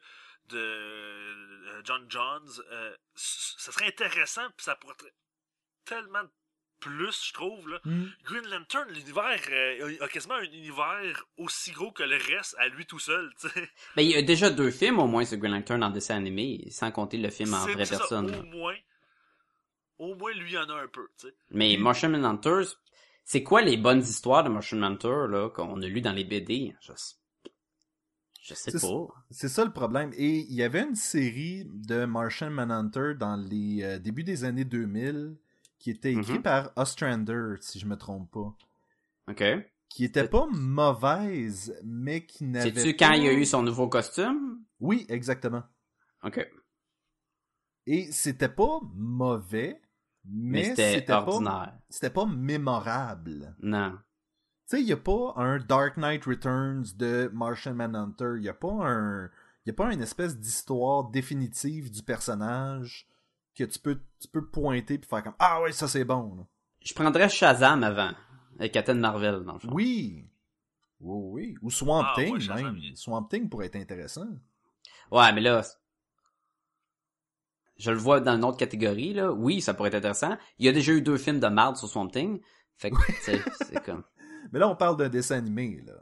[0.54, 5.16] euh, John Johns, euh, ça serait intéressant, puis ça pourrait être
[5.84, 6.30] tellement
[6.80, 7.70] plus, je trouve.
[7.70, 7.80] Là.
[8.24, 12.86] Green Lantern, l'univers, euh, a quasiment un univers aussi gros que le reste à lui
[12.86, 13.70] tout seul, tu sais.
[13.96, 16.68] Ben, il y a déjà deux films, au moins, sur Green Lantern en dessin animé,
[16.70, 18.34] sans compter le film en vraie ça, personne.
[18.34, 18.76] au moins,
[20.00, 21.08] au moins lui en a un peu.
[21.52, 22.62] Mais Martian Manhunter,
[23.24, 26.76] c'est quoi les bonnes histoires de Martian Manhunter, là, qu'on a lu dans les BD?
[26.82, 26.94] Je,
[28.42, 29.08] je sais pas.
[29.30, 30.12] C'est ça le problème.
[30.18, 34.66] Et il y avait une série de Martian Manhunter dans les euh, débuts des années
[34.66, 35.38] 2000
[35.80, 36.42] qui était écrite Mhm.
[36.44, 38.56] par Ostrander, si je me trompe pas.
[39.30, 39.44] OK.
[39.90, 43.08] Qui était pas mauvaise, mais qui n'avait pas...
[43.08, 44.60] quand il a eu son nouveau costume?
[44.80, 45.64] Oui, exactement.
[46.24, 46.48] OK.
[47.88, 49.82] Et c'était pas mauvais,
[50.26, 51.74] mais, Mais c'était c'était pas ordinaire.
[51.90, 53.56] c'était pas mémorable.
[53.62, 53.92] Non.
[54.70, 58.50] Tu sais, il y a pas un Dark Knight Returns de Martian Manhunter, il y
[58.50, 59.30] a pas un
[59.66, 63.08] il a pas une espèce d'histoire définitive du personnage
[63.60, 66.36] que tu peux tu peux pointer puis faire comme ah ouais, ça c'est bon.
[66.36, 66.44] là.
[66.82, 68.12] Je prendrais Shazam avant,
[68.58, 69.70] avec Captain Marvel, dans le fond.
[69.72, 70.26] Oui.
[71.02, 71.56] Oui, oui.
[71.62, 72.96] Ou Swamp Ah, Thing, ouais, Shazam, même.
[72.96, 74.28] Swamp Thing pourrait être intéressant.
[75.12, 75.62] Ouais, mais là,
[77.78, 79.32] je le vois dans une autre catégorie, là.
[79.32, 80.38] Oui, ça pourrait être intéressant.
[80.58, 82.42] Il y a déjà eu deux films de marde sur Swamp Thing.
[82.78, 84.04] Fait que, tu sais, c'est comme...
[84.52, 85.94] Mais là, on parle d'un dessin animé, là.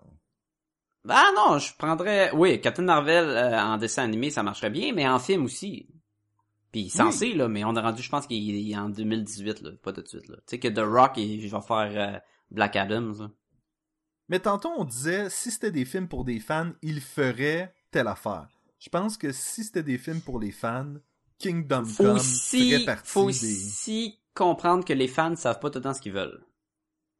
[1.09, 2.31] Ah non, je prendrais...
[2.33, 5.87] Oui, Captain Marvel euh, en dessin animé, ça marcherait bien, mais en film aussi.
[6.77, 9.93] Puis censé, là, mais on a rendu, je pense qu'il est en 2018, là, pas
[9.93, 10.35] tout de suite, là.
[10.35, 12.19] Tu sais que The Rock, il va faire euh,
[12.51, 13.31] Black Adams, là.
[14.29, 18.47] Mais tantôt, on disait, si c'était des films pour des fans, ils feraient telle affaire.
[18.77, 20.93] Je pense que si c'était des films pour les fans,
[21.39, 23.29] Kingdom Faut Come aussi, ferait partie faut des...
[23.31, 26.45] aussi comprendre que les fans savent pas tout le temps ce qu'ils veulent.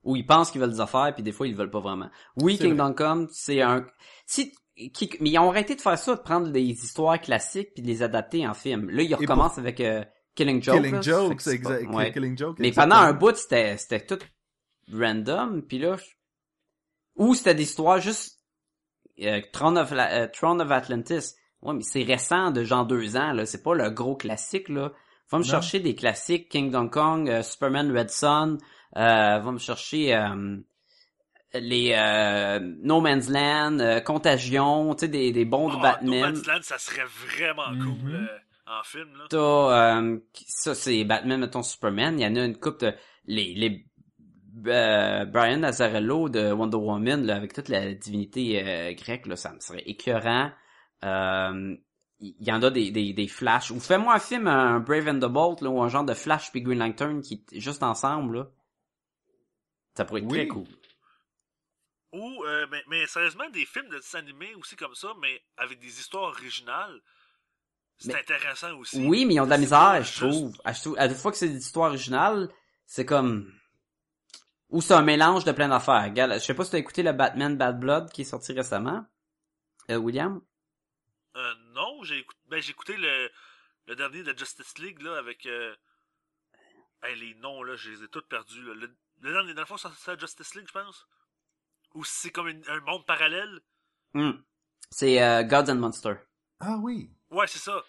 [0.03, 2.12] Ou ils pensent qu'ils veulent des affaires, puis des fois ils le veulent pas vraiment.
[2.36, 3.88] Oui, Kingdom Come, c'est un...
[4.28, 4.53] Si...
[4.94, 7.88] qui- Mais ils ont arrêté de faire ça, de prendre des histoires classiques puis de
[7.88, 8.90] les adapter en film.
[8.90, 10.04] Là, ils pour- recommencent avec euh,
[10.36, 10.78] Killing Joke.
[10.82, 11.94] Killing Joke, c'est pas- exact.
[11.96, 12.12] ouais.
[12.12, 12.58] Killing Joke.
[12.60, 12.96] Mais exactement.
[12.96, 14.20] pendant un bout, c'était c'était tout
[14.94, 15.98] random, puis là...
[17.16, 18.40] Ou c'était des histoires juste...
[19.22, 21.34] euh, Throne, of la- euh, Throne of Atlantis.
[21.64, 23.46] Ouais, mais c'est récent, de genre deux ans, là.
[23.48, 24.92] C'est pas le gros classique, là.
[25.32, 25.50] Va me Non.
[25.50, 28.58] chercher des classiques, Kingdom Kong, euh, Superman Red Son,
[28.96, 30.58] euh, va me chercher euh,
[31.60, 35.82] les euh, No Man's Land, euh, Contagion, tu sais, des, des bons de Ah, No
[36.12, 36.22] Batman.
[36.34, 37.84] Man's Land, ça serait vraiment Mhm.
[38.01, 38.28] cool euh,
[38.68, 39.10] en film.
[39.18, 39.26] Là.
[39.30, 42.20] T'as, euh, ça c'est Batman, mettons Superman.
[42.20, 42.93] Il y en a une coupe de
[43.26, 43.86] les les
[44.66, 49.53] euh, Brian Nazarello de Wonder Woman là, avec toute la divinité euh, grecque là, ça
[49.53, 50.49] me serait écœurant.
[51.05, 51.76] Euh,
[52.20, 53.70] il y en a des, des, des Flash.
[53.70, 56.49] Ou fais-moi un film, un Brave and the Bolt, là, ou un genre de Flash
[56.51, 58.47] puis Green Lantern qui est juste ensemble, là.
[59.95, 60.38] Ça pourrait être Oui.
[60.39, 60.66] très cool.
[62.14, 65.80] Ou, euh, mais, mais sérieusement, des films de dessins animés aussi comme ça, mais avec
[65.80, 67.01] des histoires originales,
[67.97, 69.05] c'est Mais- intéressant aussi.
[69.05, 70.58] Oui, mais ils ont de la misère, pas je juste- trouve.
[70.64, 72.49] À, je trouve- à chaque fois que c'est des histoires originales,
[72.86, 73.51] c'est comme...
[74.70, 76.12] Ou c'est un mélange de plein d'affaires.
[76.16, 79.05] Je sais pas si t'as écouté le Batman Bad Blood qui est sorti récemment.
[79.89, 80.41] Euh, William?
[81.38, 83.30] Euh, non, j'ai écouté, ben, j'ai écouté le,
[83.88, 85.74] le dernier de Justice League là, avec euh,
[87.03, 88.62] hey, les noms, là, je les ai tous perdus.
[88.62, 88.74] là.
[88.74, 91.08] Le, le dernier, dans le fond, c'est c'est Justice League, je pense.
[91.98, 93.60] Ou c'est comme une- un monde parallèle?
[94.14, 94.32] Hmm.
[94.91, 96.20] C'est euh, Gods and Monsters.
[96.60, 97.10] Ah oui.
[97.32, 97.84] Ouais, c'est ça.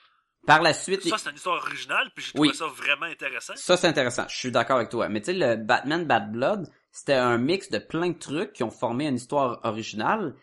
[0.46, 1.02] Par la suite...
[1.06, 2.48] Ça, c'est une histoire originale, puis j'ai Oui.
[2.52, 3.52] trouvé ça vraiment intéressant.
[3.56, 4.26] Ça, c'est intéressant.
[4.28, 5.08] Je suis d'accord avec toi.
[5.10, 8.62] Mais tu sais, le Batman Bad Blood, c'était un mix de plein de trucs qui
[8.62, 10.34] ont formé une histoire originale.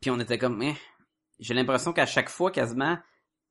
[0.00, 0.74] Puis on était comme, eh.
[1.38, 2.98] j'ai l'impression qu'à chaque fois, quasiment,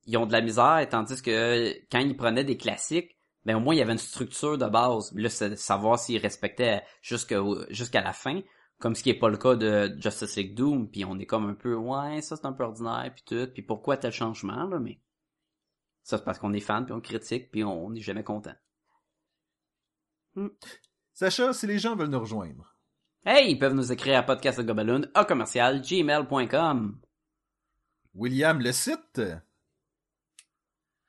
[0.04, 3.74] ils ont de la misère, tandis que quand ils prenaient des classiques, ben au moins
[3.74, 5.12] il y avait une structure de base.
[5.14, 7.40] Là, c'est de savoir s'ils respectaient jusqu'à
[7.70, 8.40] jusqu'à la fin,
[8.82, 10.90] comme ce qui est pas le cas de Justice League Doom.
[10.90, 13.46] Puis on est comme un peu, ouais, ça c'est un peu ordinaire, puis tout.
[13.52, 15.00] Puis pourquoi tel changement là, mais
[16.02, 18.56] ça c'est parce qu'on est fan, puis on critique, puis on n'est jamais content.
[21.12, 22.74] Sacha, si les gens veulent nous rejoindre.
[23.24, 27.00] Hey, ils peuvent nous écrire à podcastgobaloon à commercial gmail.com.
[28.14, 29.22] William, le site?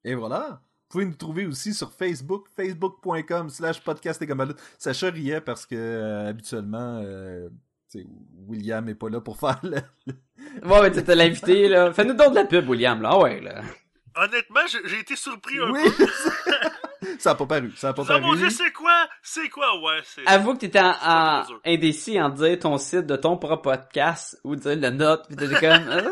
[0.05, 0.63] Et voilà.
[0.91, 4.55] Vous pouvez nous trouver aussi sur Facebook, facebook.com slash podcast et gumballoon.
[4.77, 7.47] Sacha riait parce que euh, habituellement, euh,
[8.45, 9.77] William est pas là pour faire le...
[10.67, 11.93] Ouais, ouais, tu t'es l'invité, là.
[11.93, 13.11] Fais-nous donc de la pub, William, là.
[13.13, 13.61] Ah ouais, là.
[14.17, 15.79] Honnêtement, j'ai été surpris un Oui!
[15.97, 17.07] peu.
[17.19, 17.71] ça a pas paru.
[17.77, 18.51] Ça a pas Ça, mon dieu, paru.
[18.51, 19.07] c'est quoi?
[19.23, 19.81] C'est quoi?
[19.81, 20.27] Ouais, c'est...
[20.27, 24.75] Avoue que t'étais en, indécis en dire ton site de ton propre podcast ou dire
[24.75, 25.87] le note, pis t'étais comme...
[25.87, 26.09] euh,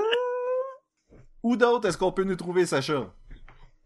[1.44, 3.12] Où d'autre est-ce qu'on peut nous trouver, Sacha?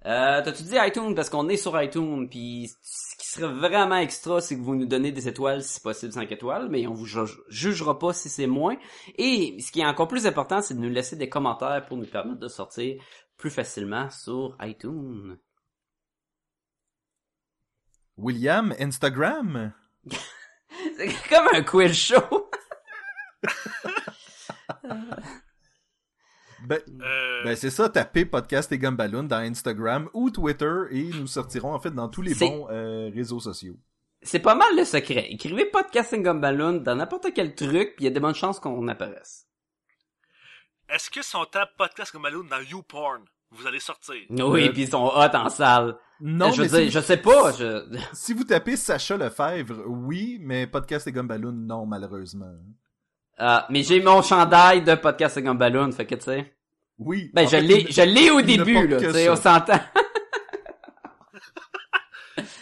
[0.05, 1.15] Euh, t'as-tu dit iTunes?
[1.15, 4.85] Parce qu'on est sur iTunes, puis ce qui serait vraiment extra, c'est que vous nous
[4.85, 8.47] donnez des étoiles, si possible 5 étoiles, mais on vous juge- jugera pas si c'est
[8.47, 8.75] moins.
[9.17, 12.05] Et ce qui est encore plus important, c'est de nous laisser des commentaires pour nous
[12.05, 13.01] permettre de sortir
[13.37, 15.37] plus facilement sur iTunes.
[18.17, 19.73] William, Instagram?
[20.97, 22.49] C'est comme un quiz show.
[26.65, 31.27] Ben, Euh, ben c'est ça, tapez Podcast et Gumballoon dans Instagram ou Twitter et nous
[31.27, 33.75] sortirons en fait dans tous les bons euh, réseaux sociaux.
[34.21, 35.27] C'est pas mal le secret.
[35.31, 38.87] Écrivez Podcasting Gumballoon dans n'importe quel truc, puis il y a de bonnes chances qu'on
[38.87, 39.47] apparaisse.
[40.89, 44.15] Est-ce que si on tape podcast Alone dans YouPorn, vous allez sortir?
[44.29, 45.97] Oui, Euh, puis ils sont hot en salle.
[46.21, 47.97] Non, je mais veux dire, si, je sais pas, je...
[48.13, 52.53] si vous tapez Sacha Lefebvre, oui, mais Podcast et Gumballoon, non, malheureusement.
[53.37, 56.53] Ah, mais j'ai mon chandail de Podcasting Gumballoon, fait que tu sais...
[56.99, 57.31] Oui.
[57.33, 59.79] Ben, en je l'ai, je l'ai au début, là, tu sais, on s'entend.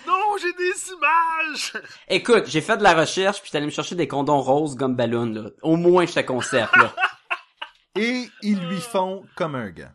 [0.05, 1.73] Non, j'ai des images!
[2.09, 5.49] Écoute, j'ai fait de la recherche, puis t'allais me chercher des condoms roses Gumballoon, là.
[5.61, 6.93] Au moins, je te concept, là.
[7.95, 9.93] Et ils lui font comme un gars.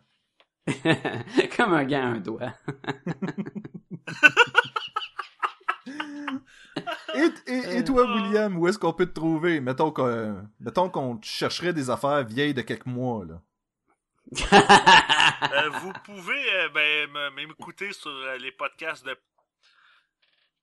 [1.55, 2.53] Comme un gars à un doigt.
[7.15, 8.15] Et, et, et toi, Euh.
[8.15, 9.59] William, où est-ce qu'on peut te trouver?
[9.59, 13.41] Mettons qu'on mettons qu'on chercherait des affaires vieilles de quelques mois, là.
[14.31, 19.15] Euh, vous pouvez euh, ben, m'écouter sur euh, les podcasts de...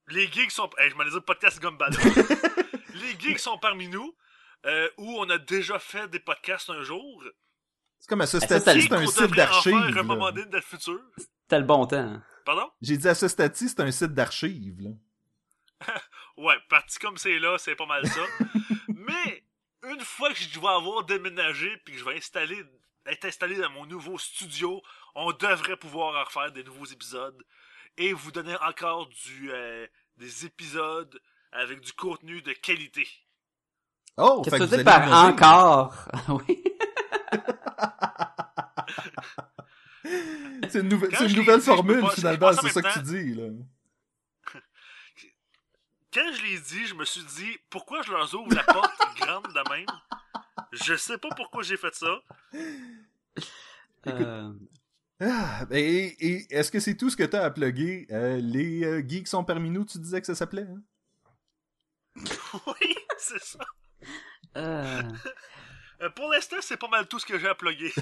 [0.08, 0.68] Les geeks sont...
[0.78, 1.90] Hey, je m'en dire podcast Gumball.
[2.94, 4.14] les geeks sont parmi nous,
[4.66, 7.24] euh, où on a déjà fait des podcasts un jour.
[7.98, 9.72] C'est comme à ce le- c'est un site d'archives.
[9.94, 11.00] dans le futur.
[11.16, 12.20] C'était le bon temps.
[12.44, 12.70] Pardon?
[12.82, 14.90] J'ai dit à ce stade c'est un site d'archives, là.
[16.36, 18.22] Ouais, parti comme c'est là, c'est pas mal ça.
[18.88, 19.44] Mais,
[19.84, 22.62] une fois que je vais avoir déménagé puis que je vais installer,
[23.06, 24.82] être installé dans mon nouveau studio,
[25.14, 27.40] on devrait pouvoir en refaire des nouveaux épisodes
[27.96, 31.20] et vous donner encore du, euh, des épisodes
[31.52, 33.06] avec du contenu de qualité.
[34.16, 36.08] Oh, Qu'est-ce fait que tu par encore?
[36.48, 36.64] oui.
[40.68, 43.48] C'est une, nouvelle- une formule, finalement, c'est ça que tu dis, là.
[46.14, 49.48] Quand je l'ai dit, je me suis dit, pourquoi je leur ouvre la porte grande
[49.48, 49.86] de même?
[50.70, 52.22] Je sais pas pourquoi j'ai fait ça.
[54.06, 54.52] Euh,
[55.20, 58.06] Ah, et, et est-ce que c'est tout ce que tu as à plugger?
[58.12, 60.66] Euh, les euh, geeks sont parmi nous, tu disais que ça s'appelait?
[60.68, 60.82] Hein?
[62.66, 63.64] oui, c'est ça.
[66.14, 67.92] Pour l'instant, c'est pas mal tout ce que j'ai à plugger.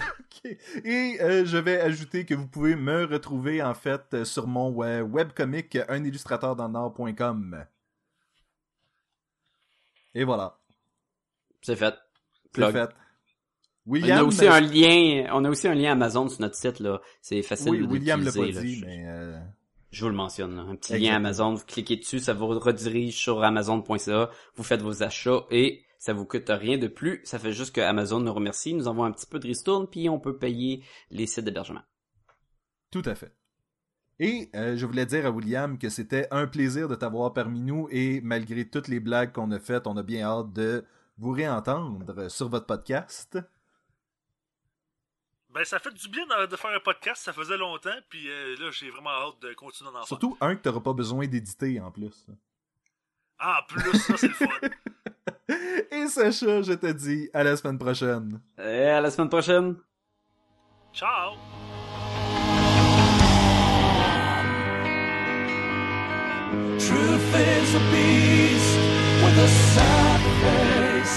[0.84, 5.02] Et euh, je vais ajouter que vous pouvez me retrouver en fait sur mon euh,
[5.02, 7.64] webcomic unillustrateurdansnord.com.
[10.14, 10.58] Et voilà,
[11.62, 11.94] c'est fait.
[12.54, 12.90] c'est fait.
[13.84, 16.78] On a William, aussi un lien, on a aussi un lien Amazon sur notre site
[16.78, 17.00] là.
[17.20, 18.60] C'est facile oui, de William l'a pas là.
[18.60, 19.40] dit, Je- mais euh,
[19.90, 20.62] Je vous le mentionne, là.
[20.62, 21.16] un petit lien.
[21.16, 26.12] Amazon, vous cliquez dessus, ça vous redirige sur amazon.ca, vous faites vos achats et ça
[26.12, 29.12] vous coûte rien de plus, ça fait juste que Amazon nous remercie, nous envoie un
[29.12, 31.82] petit peu de ristourne, puis on peut payer les sites d'hébergement.
[32.92, 33.32] Tout à fait.
[34.18, 37.88] Et euh, je voulais dire à William que c'était un plaisir de t'avoir parmi nous
[37.90, 40.84] et malgré toutes les blagues qu'on a faites, on a bien hâte de
[41.18, 43.38] vous réentendre sur votre podcast.
[45.50, 48.70] Ben, ça fait du bien de faire un podcast, ça faisait longtemps, puis euh, là,
[48.70, 50.06] j'ai vraiment hâte de continuer d'en faire.
[50.06, 52.26] Surtout un que t'auras pas besoin d'éditer en plus.
[53.38, 54.46] Ah, en plus, ça, c'est le fun.
[55.90, 58.40] Et Sacha, je te dis à la semaine prochaine.
[58.56, 59.76] Et à la semaine prochaine!
[60.94, 61.34] Ciao!
[66.88, 68.76] truth is a beast
[69.22, 71.16] with a sad face,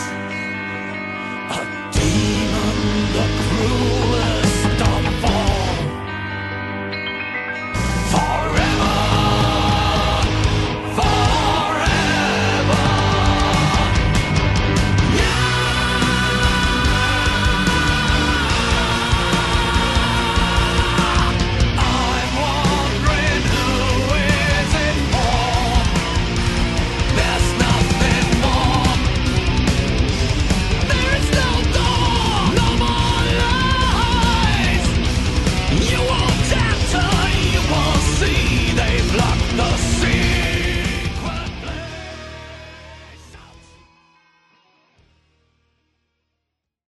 [1.50, 1.62] a
[1.92, 2.78] demon,
[3.14, 4.35] the cruel.